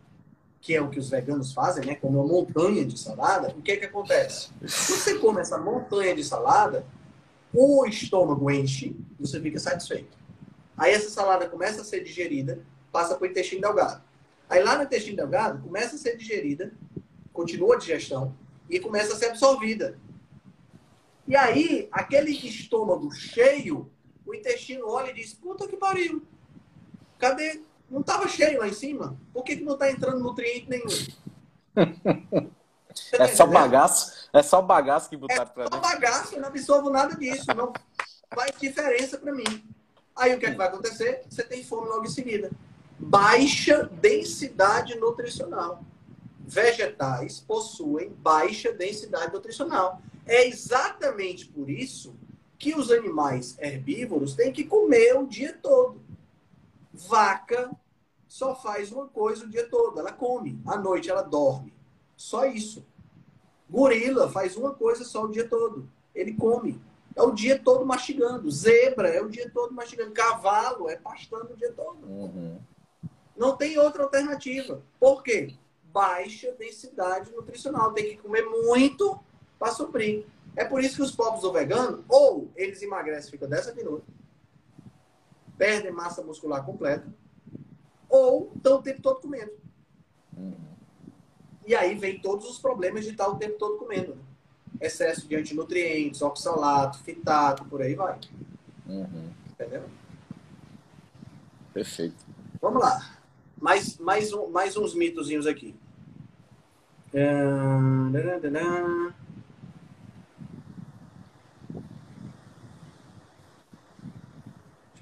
[0.65, 1.93] que é o que os veganos fazem, né?
[1.93, 4.49] Como uma montanha de salada, o que é que acontece?
[4.63, 6.83] Você come essa montanha de salada,
[7.53, 10.17] o estômago enche, você fica satisfeito.
[10.75, 14.01] Aí essa salada começa a ser digerida, passa para o intestino delgado.
[14.49, 16.73] Aí lá no intestino delgado começa a ser digerida,
[17.31, 18.35] continua a digestão
[18.67, 19.99] e começa a ser absorvida.
[21.27, 23.87] E aí, aquele estômago cheio,
[24.25, 26.23] o intestino olha e diz: Puta que pariu,
[27.19, 27.61] cadê?
[27.89, 29.17] Não estava cheio lá em cima?
[29.33, 30.87] Por que, que não está entrando nutriente nenhum?
[33.13, 34.29] é só bagaço?
[34.33, 35.79] É só bagaço que botaram é para dentro?
[35.79, 37.45] É só bagaço, eu não absorvo nada disso.
[37.55, 37.71] Não
[38.33, 39.63] faz diferença para mim.
[40.15, 41.23] Aí o que, é que vai acontecer?
[41.29, 42.49] Você tem fome logo em seguida.
[42.97, 45.83] Baixa densidade nutricional.
[46.39, 50.01] Vegetais possuem baixa densidade nutricional.
[50.25, 52.15] É exatamente por isso
[52.57, 56.01] que os animais herbívoros têm que comer o dia todo.
[57.07, 57.71] Vaca
[58.27, 60.59] só faz uma coisa o dia todo, ela come.
[60.65, 61.73] À noite ela dorme.
[62.15, 62.85] Só isso.
[63.69, 65.89] Gorila faz uma coisa só o dia todo.
[66.13, 66.81] Ele come.
[67.15, 68.49] É o dia todo mastigando.
[68.51, 70.11] Zebra é o dia todo mastigando.
[70.11, 72.05] Cavalo é pastando o dia todo.
[72.05, 72.59] Uhum.
[73.35, 74.81] Não tem outra alternativa.
[74.99, 75.53] Por quê?
[75.85, 77.93] Baixa densidade nutricional.
[77.93, 79.19] Tem que comer muito
[79.57, 80.25] para suprir.
[80.55, 84.07] É por isso que os pobres ou veganos, ou eles emagrecem, ficam 10 minutos,
[85.57, 87.07] perdem massa muscular completa,
[88.09, 89.51] ou estão o tempo todo comendo.
[90.37, 90.53] Uhum.
[91.65, 94.15] E aí vem todos os problemas de estar o tempo todo comendo.
[94.15, 94.21] Né?
[94.81, 98.19] Excesso de antinutrientes, oxalato, fitato, por aí vai.
[98.87, 99.29] Uhum.
[99.49, 99.83] Entendeu?
[101.73, 102.25] Perfeito.
[102.61, 103.17] Vamos lá.
[103.59, 105.75] Mais, mais, um, mais uns mitozinhos aqui.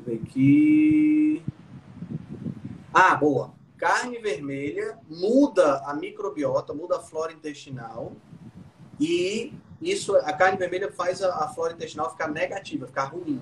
[0.05, 1.43] Eu ver aqui.
[2.93, 3.53] Ah, boa.
[3.77, 8.13] Carne vermelha muda a microbiota, muda a flora intestinal
[8.99, 13.41] e isso, a carne vermelha faz a, a flora intestinal ficar negativa, ficar ruim.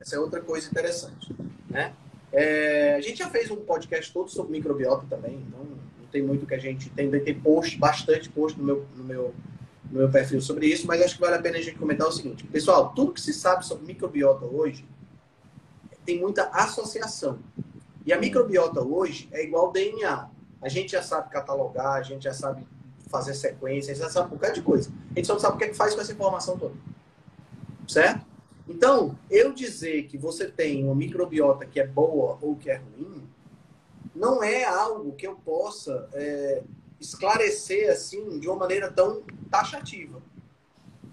[0.00, 1.34] Essa é outra coisa interessante,
[1.68, 1.92] né?
[2.32, 6.46] É, a gente já fez um podcast todo sobre microbiota também, então não tem muito
[6.46, 9.34] que a gente tem, tem post, bastante post no meu, no meu,
[9.90, 12.12] no meu perfil sobre isso, mas acho que vale a pena a gente comentar o
[12.12, 14.84] seguinte, pessoal, tudo que se sabe sobre microbiota hoje
[16.06, 17.40] tem muita associação.
[18.06, 20.30] E a microbiota hoje é igual DNA.
[20.62, 22.64] A gente já sabe catalogar, a gente já sabe
[23.08, 24.90] fazer sequência, a gente já sabe um bocado de coisa.
[25.10, 26.74] A gente só não sabe o que, é que faz com essa informação toda.
[27.88, 28.24] Certo?
[28.68, 33.28] Então, eu dizer que você tem uma microbiota que é boa ou que é ruim,
[34.14, 36.62] não é algo que eu possa é,
[37.00, 40.22] esclarecer assim de uma maneira tão taxativa.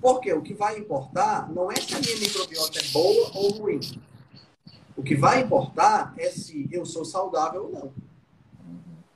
[0.02, 3.80] Porque o que vai importar não é se a minha microbiota é boa ou ruim.
[4.96, 7.94] O que vai importar é se eu sou saudável ou não.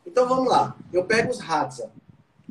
[0.05, 0.75] Então vamos lá.
[0.91, 1.91] Eu pego os Hadza,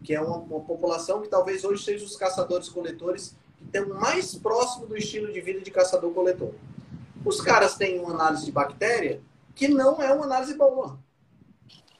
[0.03, 4.87] que é uma, uma população que talvez hoje seja os caçadores-coletores que estão mais próximo
[4.87, 6.53] do estilo de vida de caçador-coletor.
[7.25, 9.21] Os caras têm uma análise de bactéria
[9.55, 10.99] que não é uma análise boa.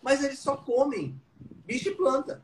[0.01, 1.21] Mas eles só comem
[1.65, 2.43] bicho e planta.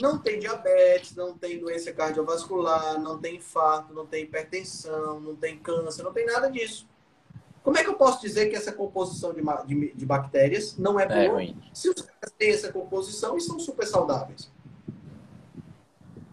[0.00, 5.58] Não tem diabetes, não tem doença cardiovascular, não tem infarto, não tem hipertensão, não tem
[5.58, 6.86] câncer, não tem nada disso.
[7.68, 11.02] Como é que eu posso dizer que essa composição de, de, de bactérias não é,
[11.02, 11.42] é boa?
[11.42, 14.50] É se os caras têm essa composição e são super saudáveis.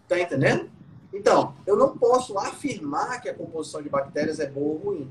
[0.08, 0.70] Tá entendendo?
[1.12, 5.10] Então, eu não posso afirmar que a composição de bactérias é boa ou ruim.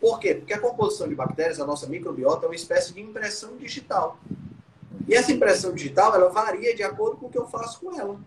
[0.00, 0.34] Por quê?
[0.34, 4.18] Porque a composição de bactérias, a nossa microbiota, é uma espécie de impressão digital.
[5.06, 8.18] E essa impressão digital, ela varia de acordo com o que eu faço com ela.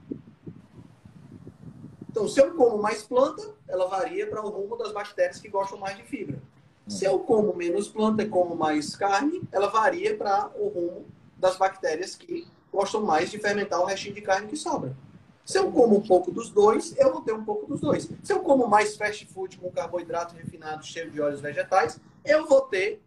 [2.10, 5.78] Então, se eu como mais planta, ela varia para o rumo das bactérias que gostam
[5.78, 6.42] mais de fibra.
[6.90, 11.06] Se eu como menos planta e como mais carne, ela varia para o rumo
[11.38, 14.98] das bactérias que gostam mais de fermentar o restinho de carne que sobra.
[15.46, 18.10] Se eu como um pouco dos dois, eu vou ter um pouco dos dois.
[18.24, 22.62] Se eu como mais fast food com carboidrato refinado cheio de óleos vegetais, eu vou
[22.62, 23.02] ter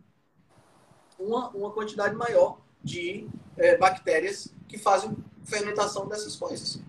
[1.19, 6.81] uma, uma quantidade maior de é, bactérias que fazem fermentação dessas coisas.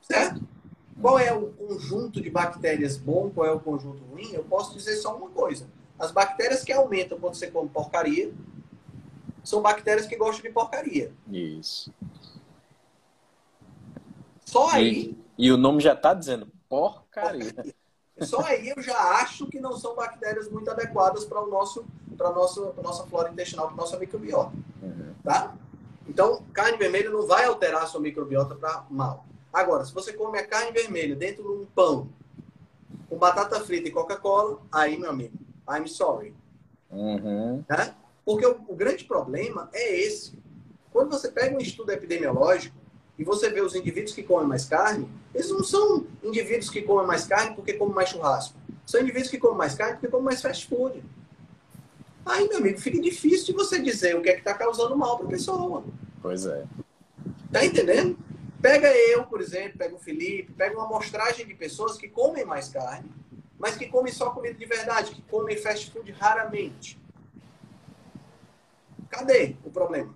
[0.00, 0.42] Certo?
[1.00, 4.32] Qual é o conjunto de bactérias bom, qual é o conjunto ruim?
[4.32, 5.66] Eu posso dizer só uma coisa.
[5.98, 8.32] As bactérias que aumentam quando você come porcaria
[9.42, 11.12] são bactérias que gostam de porcaria.
[11.30, 11.92] Isso.
[14.44, 15.16] Só aí.
[15.38, 17.44] E, e o nome já está dizendo porcaria.
[17.44, 17.74] porcaria.
[18.22, 21.84] Só aí eu já acho que não são bactérias muito adequadas para o nosso,
[22.16, 25.14] para nossa, para nossa flora intestinal, para a nossa microbiota, uhum.
[25.22, 25.54] tá?
[26.08, 29.26] Então, carne vermelha não vai alterar a sua microbiota para mal.
[29.52, 32.08] Agora, se você come a carne vermelha dentro de um pão
[33.08, 35.36] com batata frita e Coca-Cola, aí, meu amigo,
[35.68, 36.34] I'm sorry.
[36.90, 37.64] Uhum.
[37.68, 37.94] Né?
[38.24, 40.38] Porque o, o, grande problema é esse.
[40.92, 42.76] Quando você pega um estudo epidemiológico
[43.18, 47.06] e você vê os indivíduos que comem mais carne, eles não são indivíduos que comem
[47.06, 48.56] mais carne porque comem mais churrasco.
[48.86, 51.02] São indivíduos que comem mais carne porque comem mais fast food.
[52.24, 55.16] Aí, meu amigo, fica difícil de você dizer o que é que está causando mal
[55.16, 55.84] para a pessoa.
[56.20, 56.64] Pois é.
[57.52, 58.18] Tá entendendo?
[58.60, 62.68] Pega eu, por exemplo, pega o Felipe, pega uma amostragem de pessoas que comem mais
[62.68, 63.08] carne,
[63.58, 66.98] mas que comem só comida de verdade, que comem fast food raramente.
[69.08, 70.14] Cadê o problema?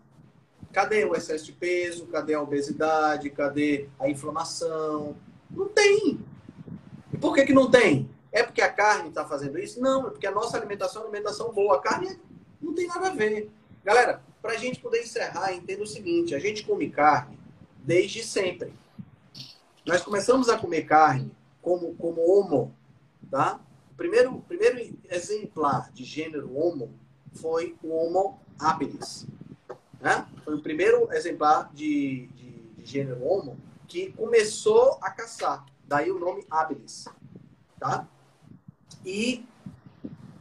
[0.72, 2.07] Cadê o excesso de peso?
[2.07, 3.30] Cadê a obesidade?
[3.30, 5.16] Cadê a inflamação?
[5.51, 6.20] Não tem.
[7.12, 8.09] E por que, que não tem?
[8.30, 9.80] É porque a carne está fazendo isso?
[9.80, 11.76] Não, é porque a nossa alimentação é uma alimentação boa.
[11.76, 12.18] A carne
[12.61, 13.51] não tem nada a ver.
[13.84, 17.38] Galera, para a gente poder encerrar, entenda o seguinte: a gente come carne
[17.78, 18.72] desde sempre.
[19.84, 22.74] Nós começamos a comer carne como, como homo,
[23.31, 23.61] tá?
[23.93, 26.93] O primeiro, primeiro exemplar de gênero homo
[27.35, 29.26] foi o homo habilis.
[30.01, 30.26] Né?
[30.45, 35.64] Foi o primeiro exemplar de, de, de gênero homo que começou a caçar.
[35.87, 37.07] Daí o nome habilis.
[37.78, 38.07] Tá?
[39.05, 39.45] E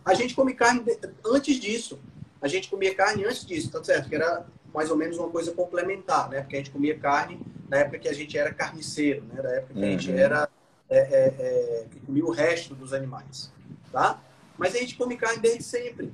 [0.05, 0.83] a gente come carne
[1.25, 1.99] antes disso.
[2.41, 4.09] A gente comia carne antes disso, tá certo?
[4.09, 6.41] Que era mais ou menos uma coisa complementar, né?
[6.41, 9.41] Porque a gente comia carne na época que a gente era carniceiro, né?
[9.41, 10.17] Da época que a gente uhum.
[10.17, 10.49] era
[10.89, 13.51] é, é, é, que comia o resto dos animais,
[13.91, 14.21] tá?
[14.57, 16.13] Mas a gente come carne desde sempre.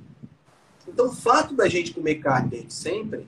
[0.86, 3.26] Então, o fato da gente comer carne desde sempre,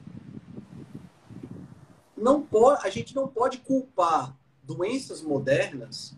[2.17, 6.17] não pode, a gente não pode culpar doenças modernas,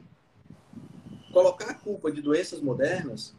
[1.33, 3.35] colocar a culpa de doenças modernas,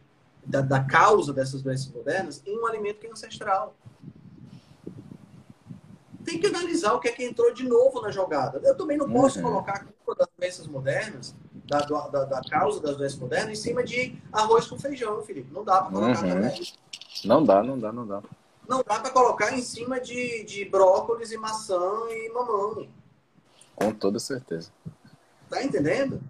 [0.46, 3.76] da, da causa dessas doenças modernas, em um alimento que é ancestral
[6.22, 8.60] tem que analisar o que é que entrou de novo na jogada.
[8.64, 9.46] Eu também não posso uhum.
[9.46, 13.84] colocar a culpa das doenças modernas, da, da, da, causa das doenças modernas, em cima
[13.84, 15.52] de arroz com feijão, Felipe.
[15.54, 16.30] Não dá para colocar uhum.
[16.30, 16.74] também.
[17.26, 18.22] Não dá, não dá, não dá.
[18.68, 22.88] Não dá para colocar em cima de, de brócolis e maçã e mamão.
[23.76, 24.72] Com toda certeza.
[25.50, 26.22] Tá entendendo?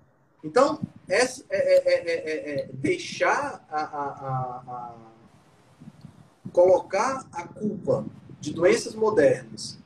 [0.44, 4.96] Então, é, é, é, é deixar a, a, a, a,
[6.52, 8.06] colocar a culpa
[8.40, 9.78] de doenças modernas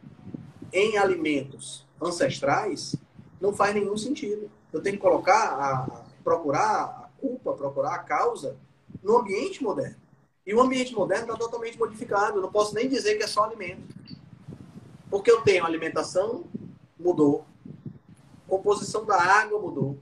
[0.72, 2.96] em alimentos ancestrais
[3.40, 4.50] não faz nenhum sentido.
[4.72, 8.58] Eu tenho que colocar, a, procurar a culpa, procurar a causa
[9.02, 9.98] no ambiente moderno.
[10.46, 12.38] E o ambiente moderno está totalmente modificado.
[12.38, 13.96] Eu não posso nem dizer que é só alimento.
[15.10, 16.44] Porque eu tenho alimentação,
[17.00, 17.46] mudou.
[18.48, 19.98] Composição da água mudou.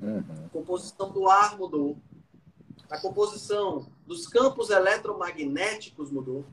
[0.00, 0.48] Uhum.
[0.52, 1.96] Composição do ar mudou.
[2.90, 6.44] A composição dos campos eletromagnéticos mudou.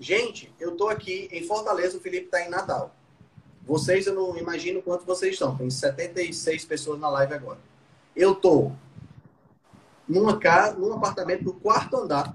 [0.00, 2.94] Gente, eu tô aqui em Fortaleza, o Felipe tá em Natal.
[3.66, 5.56] Vocês, eu não imagino quanto vocês estão.
[5.56, 7.58] Tem 76 pessoas na live agora.
[8.14, 8.72] Eu tô
[10.08, 12.34] numa casa, num apartamento no quarto andar.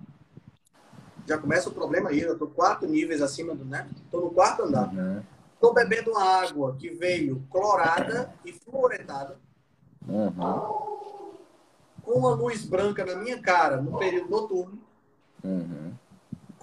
[1.25, 2.19] Já começa o problema aí.
[2.19, 3.89] Eu tô quatro níveis acima do, né?
[4.11, 4.93] Tô no quarto andar.
[4.93, 5.23] Uhum.
[5.59, 9.39] Tô bebendo água que veio clorada e fluoretada.
[10.05, 11.33] Uhum.
[12.03, 14.77] Com uma luz branca na minha cara no período noturno.
[15.41, 15.93] Uhum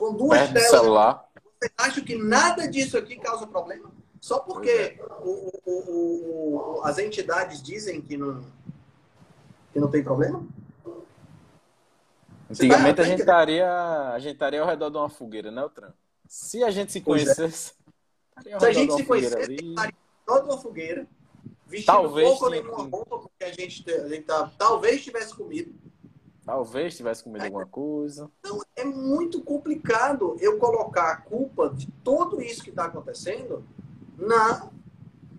[0.01, 0.71] com duas Perde telas.
[0.71, 1.31] celular.
[1.61, 3.93] Você acha que nada disso aqui causa problema?
[4.19, 4.99] Só porque é.
[5.21, 8.43] o, o, o, as entidades dizem que não,
[9.71, 10.43] que não tem problema?
[12.51, 15.93] Antigamente tá, a, gente estaria, a gente estaria ao redor de uma fogueira, né, Tran?
[16.27, 17.03] Se a gente se é.
[17.03, 17.75] conhecesse.
[18.47, 18.59] É.
[18.59, 19.95] Se a gente se conhecesse, estaria
[20.27, 21.07] ao redor de uma fogueira,
[21.67, 25.75] vestindo talvez pouco ou nenhuma roupa, porque a gente, a gente tá, talvez tivesse comido.
[26.45, 28.31] Talvez tivesse comido alguma coisa.
[28.41, 33.65] Então, é muito complicado eu colocar a culpa de tudo isso que está acontecendo
[34.17, 34.69] na,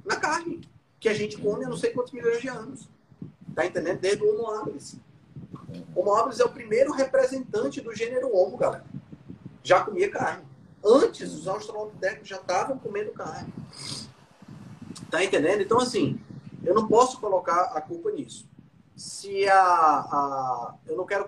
[0.06, 0.62] na carne,
[1.00, 2.88] que a gente come há não sei quantos milhões de anos.
[3.56, 4.00] Tá entendendo?
[4.00, 4.96] Desde o Homo habilis.
[5.96, 8.86] O Homo habilis é o primeiro representante do gênero Homo, galera.
[9.64, 10.46] Já comia carne.
[10.84, 13.52] Antes, os australopitecos já estavam comendo carne.
[15.10, 15.62] Tá entendendo?
[15.62, 16.20] Então, assim,
[16.64, 18.51] eu não posso colocar a culpa nisso
[19.02, 21.26] se a, a eu não quero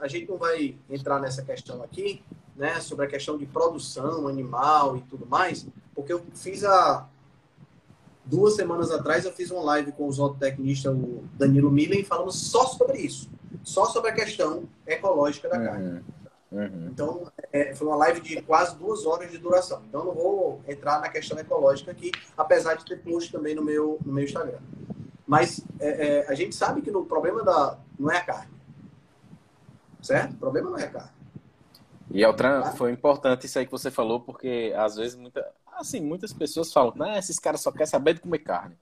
[0.00, 2.22] a gente não vai entrar nessa questão aqui,
[2.54, 7.08] né, sobre a questão de produção animal e tudo mais, porque eu fiz a
[8.26, 12.66] duas semanas atrás eu fiz uma live com o zootecnista o Danilo Millen falando só
[12.66, 13.30] sobre isso,
[13.62, 15.88] só sobre a questão ecológica da carne.
[15.88, 16.02] Uhum.
[16.52, 16.88] Uhum.
[16.92, 19.82] Então, é, foi uma live de quase duas horas de duração.
[19.88, 23.98] Então, não vou entrar na questão ecológica aqui, apesar de ter post também no meu,
[24.04, 24.60] no meu Instagram.
[25.26, 28.52] Mas é, é, a gente sabe que o problema da, não é a carne.
[30.02, 30.34] Certo?
[30.34, 31.10] O problema não é a carne.
[32.10, 32.72] E Altran, tá?
[32.72, 36.94] foi importante isso aí que você falou, porque às vezes muita, assim, muitas pessoas falam,
[36.94, 38.76] né, esses caras só querem saber de comer carne.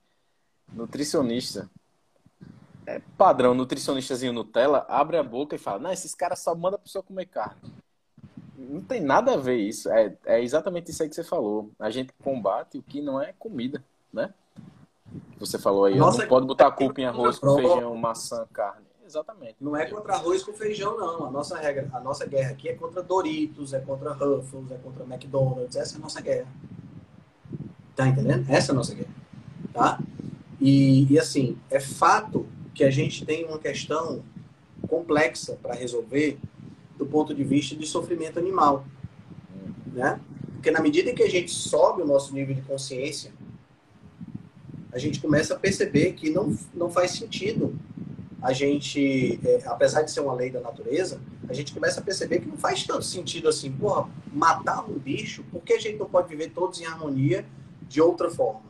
[0.72, 1.70] Nutricionista,
[2.86, 6.82] é padrão, nutricionistazinho Nutella, abre a boca e fala, não, esses caras só mandam a
[6.82, 7.60] pessoa comer carne.
[8.56, 9.90] Não tem nada a ver isso.
[9.90, 11.70] É, é exatamente isso aí que você falou.
[11.78, 14.32] A gente combate o que não é comida, né?
[15.38, 18.86] Você falou aí, Nossa, não pode botar culpa em arroz com feijão, maçã, carne.
[19.04, 19.56] exatamente.
[19.60, 21.26] Não é contra arroz com feijão, não.
[21.26, 25.04] A nossa regra, a nossa guerra aqui é contra Doritos, é contra Ruffles, é contra
[25.04, 25.76] McDonald's.
[25.76, 26.48] Essa é a nossa guerra.
[27.96, 28.48] Tá entendendo?
[28.48, 29.10] Essa é a nossa guerra.
[29.72, 29.98] Tá?
[30.60, 34.22] E, e assim, é fato que a gente tem uma questão
[34.88, 36.38] complexa para resolver
[36.96, 38.84] do ponto de vista de sofrimento animal.
[39.92, 40.20] Né?
[40.54, 43.32] Porque na medida em que a gente sobe o nosso nível de consciência,
[44.92, 47.74] a gente começa a perceber que não, não faz sentido
[48.42, 52.40] a gente, é, apesar de ser uma lei da natureza, a gente começa a perceber
[52.40, 56.06] que não faz tanto sentido assim, porra, matar um bicho, por que a gente não
[56.06, 57.46] pode viver todos em harmonia
[57.88, 58.62] de outra forma?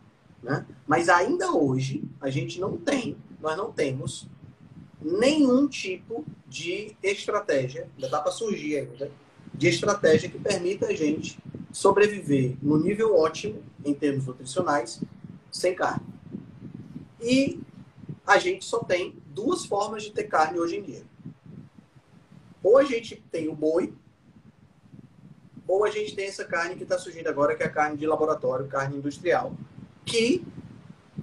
[0.43, 0.67] Né?
[0.87, 4.29] Mas ainda hoje, a gente não tem, nós não temos
[5.01, 9.11] nenhum tipo de estratégia, ainda dá para surgir ainda,
[9.55, 11.39] de estratégia que permita a gente
[11.73, 15.01] sobreviver no nível ótimo, em termos nutricionais,
[15.53, 16.07] sem carne.
[17.21, 17.61] E
[18.27, 21.03] a gente só tem duas formas de ter carne hoje em dia.
[22.63, 23.93] Ou a gente tem o boi,
[25.69, 28.07] ou a gente tem essa carne que está surgindo agora, que é a carne de
[28.07, 29.53] laboratório, carne industrial,
[30.05, 30.45] que,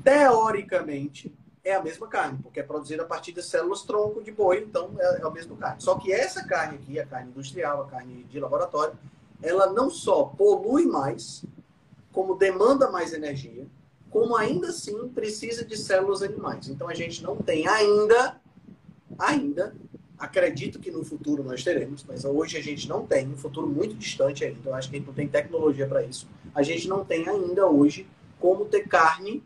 [0.03, 4.63] teoricamente, é a mesma carne, porque é produzida a partir de células tronco de boi,
[4.67, 5.81] então é, é a mesma carne.
[5.81, 8.97] Só que essa carne aqui, a carne industrial, a carne de laboratório,
[9.41, 11.45] ela não só polui mais,
[12.11, 13.67] como demanda mais energia,
[14.09, 16.67] como ainda assim precisa de células animais.
[16.67, 18.39] Então a gente não tem ainda,
[19.17, 19.75] ainda,
[20.17, 23.95] acredito que no futuro nós teremos, mas hoje a gente não tem, um futuro muito
[23.95, 26.27] distante ainda, então acho que a gente não tem tecnologia para isso.
[26.53, 28.07] A gente não tem ainda hoje
[28.39, 29.43] como ter carne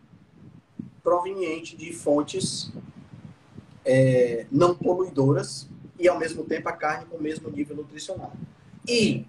[1.03, 2.72] proveniente de fontes
[3.86, 5.68] é, não poluidoras
[5.99, 8.34] e ao mesmo tempo a carne com o mesmo nível nutricional.
[8.88, 9.26] E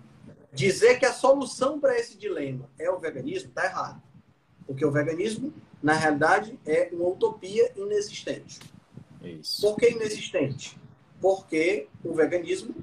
[0.53, 4.03] dizer que a solução para esse dilema é o veganismo está errado.
[4.67, 5.53] Porque o veganismo,
[5.83, 8.61] na realidade, é uma utopia inexistente.
[9.23, 9.63] Isso.
[9.63, 10.79] Por que inexistente?
[11.21, 12.75] Porque o veganismo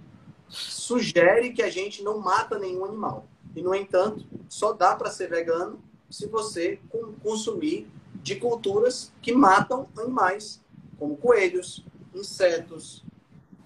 [0.47, 3.25] sugere que a gente não mata nenhum animal.
[3.55, 6.79] E, no entanto, só dá para ser vegano se você
[7.23, 10.61] consumir de culturas que matam animais,
[10.99, 13.03] como coelhos, insetos,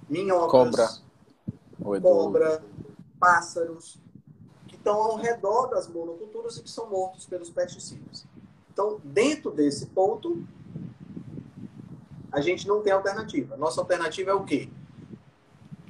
[0.07, 1.01] minhocas,
[1.82, 2.63] cobra, cobra
[3.20, 3.99] pássaros,
[4.86, 8.24] estão ao redor das monoculturas e que são mortos pelos pesticidas.
[8.72, 10.46] Então, dentro desse ponto,
[12.32, 13.58] a gente não tem alternativa.
[13.58, 14.70] Nossa alternativa é o quê?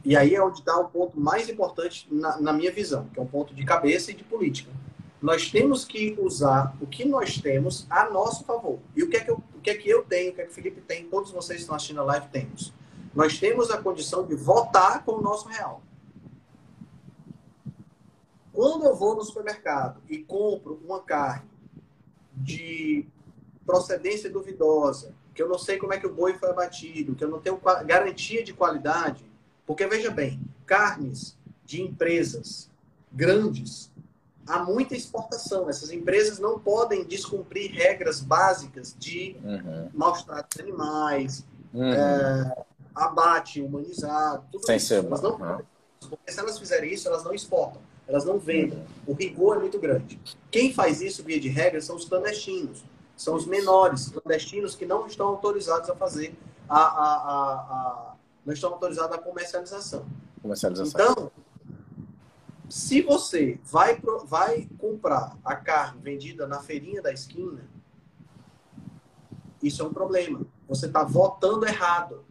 [0.06, 3.24] E aí é onde está o ponto mais importante na, na, minha visão, que é
[3.24, 4.72] um ponto de cabeça e de política.
[5.22, 8.80] Nós temos que usar o que nós temos a nosso favor.
[8.96, 10.46] E o que é que eu, o que é que eu tenho, o que é
[10.46, 12.72] que o Felipe tem, todos vocês que estão assistindo a live temos.
[13.16, 15.82] Nós temos a condição de votar com o nosso real.
[18.56, 21.50] Quando eu vou no supermercado e compro uma carne
[22.34, 23.06] de
[23.66, 27.28] procedência duvidosa, que eu não sei como é que o boi foi abatido, que eu
[27.28, 29.26] não tenho garantia de qualidade,
[29.66, 32.70] porque veja bem, carnes de empresas
[33.12, 33.92] grandes,
[34.48, 35.70] há muita exportação.
[35.70, 39.90] Essas empresas não podem descumprir regras básicas de uhum.
[39.94, 41.92] maus tratos animais, uhum.
[41.92, 44.88] é, abate humanizado, tudo Sem isso.
[44.88, 45.62] Ser, elas não, uhum.
[46.10, 47.82] Porque se elas fizerem isso, elas não exportam.
[48.08, 48.84] Elas não vendem.
[49.08, 50.20] O rigor é muito grande.
[50.52, 52.84] Quem faz isso, via de regra, são os clandestinos.
[53.18, 56.36] São os menores clandestinos que não estão autorizados a fazer
[56.68, 60.06] a, a, a, a não estão autorizados à comercialização.
[60.42, 61.02] Comercialização.
[61.02, 61.32] Então,
[62.70, 67.68] se você vai, vai comprar a carne vendida na feirinha da esquina,
[69.64, 70.46] isso é um problema.
[70.68, 72.24] Você está votando errado.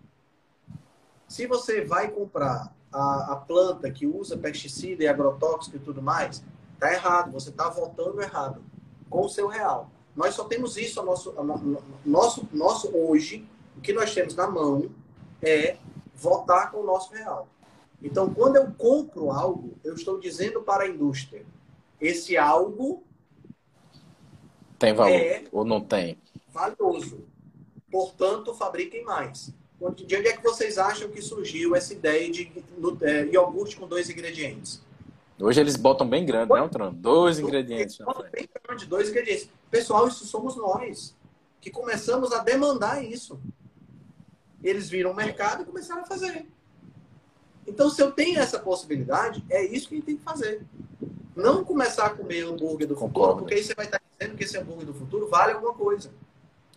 [1.26, 6.42] Se você vai comprar a, a planta que usa pesticida e agrotóxico e tudo mais,
[6.78, 7.32] tá errado.
[7.32, 8.62] Você está votando errado
[9.10, 9.90] com o seu real.
[10.14, 11.42] Nós só temos isso, a nosso, a
[12.06, 13.46] nosso, nosso hoje,
[13.76, 14.88] o que nós temos na mão
[15.42, 15.76] é
[16.14, 17.48] votar com o nosso real.
[18.00, 21.44] Então, quando eu compro algo, eu estou dizendo para a indústria,
[22.00, 23.02] esse algo
[24.78, 26.18] tem valor é ou não tem?
[26.52, 27.24] Valioso.
[27.90, 29.52] Portanto, fabriquem mais.
[29.80, 32.51] De onde é que vocês acham que surgiu essa ideia de
[33.02, 34.80] é, iogurte com dois ingredientes?
[35.38, 36.94] Hoje eles botam bem grande, né, Tron?
[36.94, 37.98] Dois ingredientes.
[38.32, 39.48] Bem grande, dois ingredientes.
[39.70, 41.14] Pessoal, isso somos nós
[41.60, 43.40] que começamos a demandar isso.
[44.62, 46.46] Eles viram o mercado e começaram a fazer.
[47.66, 50.62] Então, se eu tenho essa possibilidade, é isso que a gente tem que fazer.
[51.34, 54.56] Não começar a comer hambúrguer do futuro, porque aí você vai estar dizendo que esse
[54.56, 56.12] hambúrguer do futuro vale alguma coisa.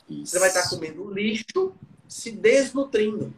[0.10, 0.32] Isso.
[0.32, 1.74] Você vai estar comendo lixo
[2.08, 3.34] se desnutrindo.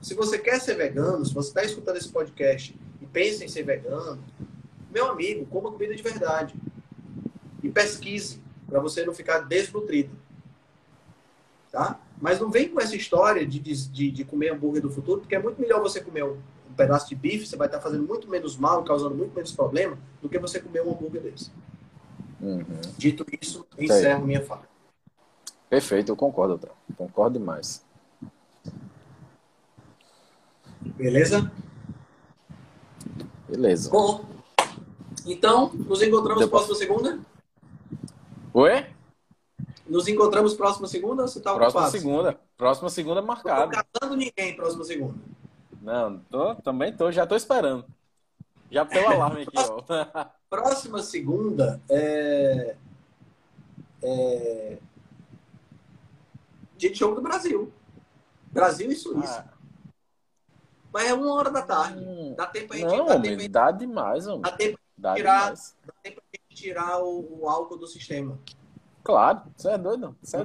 [0.00, 3.62] Se você quer ser vegano, se você está escutando esse podcast e pensa em ser
[3.62, 4.22] vegano,
[4.90, 6.54] meu amigo, coma comida de verdade.
[7.62, 10.10] E pesquise para você não ficar desnutrido.
[11.70, 12.00] Tá?
[12.20, 15.38] Mas não vem com essa história de, de, de comer hambúrguer do futuro, porque é
[15.38, 16.38] muito melhor você comer um,
[16.70, 19.98] um pedaço de bife, você vai estar fazendo muito menos mal, causando muito menos problema,
[20.22, 21.50] do que você comer um hambúrguer desse.
[22.40, 22.64] Uhum.
[22.96, 24.75] Dito isso, encerro minha fala.
[25.68, 26.76] Perfeito, eu concordo, doutor.
[26.96, 27.84] Concordo demais.
[30.80, 31.50] Beleza?
[33.48, 33.90] Beleza.
[33.90, 34.24] Bom,
[35.24, 37.20] então, nos encontramos Depois- próxima segunda?
[38.54, 38.86] Oi?
[39.86, 41.90] Nos encontramos próxima segunda ou você tá Próxima ocupado?
[41.98, 42.40] segunda.
[42.56, 43.72] Próxima segunda Não tô marcado.
[43.92, 45.14] casando ninguém próxima segunda.
[45.82, 47.84] Não, tô, também tô, já tô esperando.
[48.70, 50.26] Já tem o alarme aqui, ó.
[50.50, 52.76] Próxima segunda é.
[54.02, 54.78] é...
[56.76, 57.72] Dia de jogo do Brasil.
[58.50, 59.46] Brasil e Suíça.
[59.48, 59.56] Ah,
[60.92, 61.98] Mas é uma hora da tarde.
[62.04, 64.42] hum, Dá tempo a gente, não, dá tempo, dá demais, homem.
[64.42, 65.76] dá tempo, tirar- demais.
[65.86, 68.38] dá tempo a gente tirar o, o álcool do sistema.
[69.04, 70.16] Claro, você é doido.
[70.22, 70.44] Você é...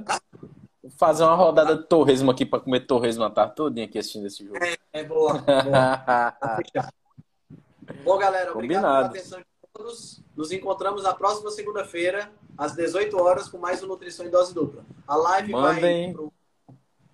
[0.82, 4.26] Vou fazer uma rodada de torresmo aqui pra comer torresmo a tarde todinha aqui assistindo
[4.26, 4.58] esse jogo.
[4.92, 5.34] É boa.
[5.34, 5.42] boa.
[6.40, 6.92] Tá fechado.
[8.04, 9.06] Bom, galera, obrigado pela Combinado.
[9.16, 9.46] atenção de
[9.82, 10.20] todos.
[10.36, 14.84] Nos encontramos na próxima segunda-feira, às 18 horas, com mais um Nutrição em Dose Dupla.
[15.06, 16.16] A live Mandem.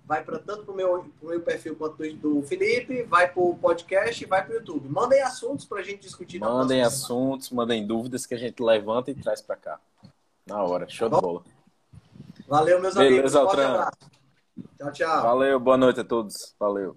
[0.04, 4.26] vai para tanto pro meu, pro meu perfil quanto do, Felipe, vai pro podcast e
[4.26, 4.88] vai pro YouTube.
[4.88, 6.86] Mandem assuntos pra gente discutir Mandem próxima semana.
[6.86, 9.80] assuntos, mandem dúvidas que a gente levanta e traz pra cá.
[10.46, 11.26] Na hora, show de Tá bom?
[11.26, 11.44] bola.
[12.46, 13.54] Valeu, meus Beleza, amigos.
[13.60, 13.98] Abraço.
[14.78, 15.22] Tchau, tchau.
[15.22, 16.54] Valeu, boa noite a todos.
[16.58, 16.96] Valeu.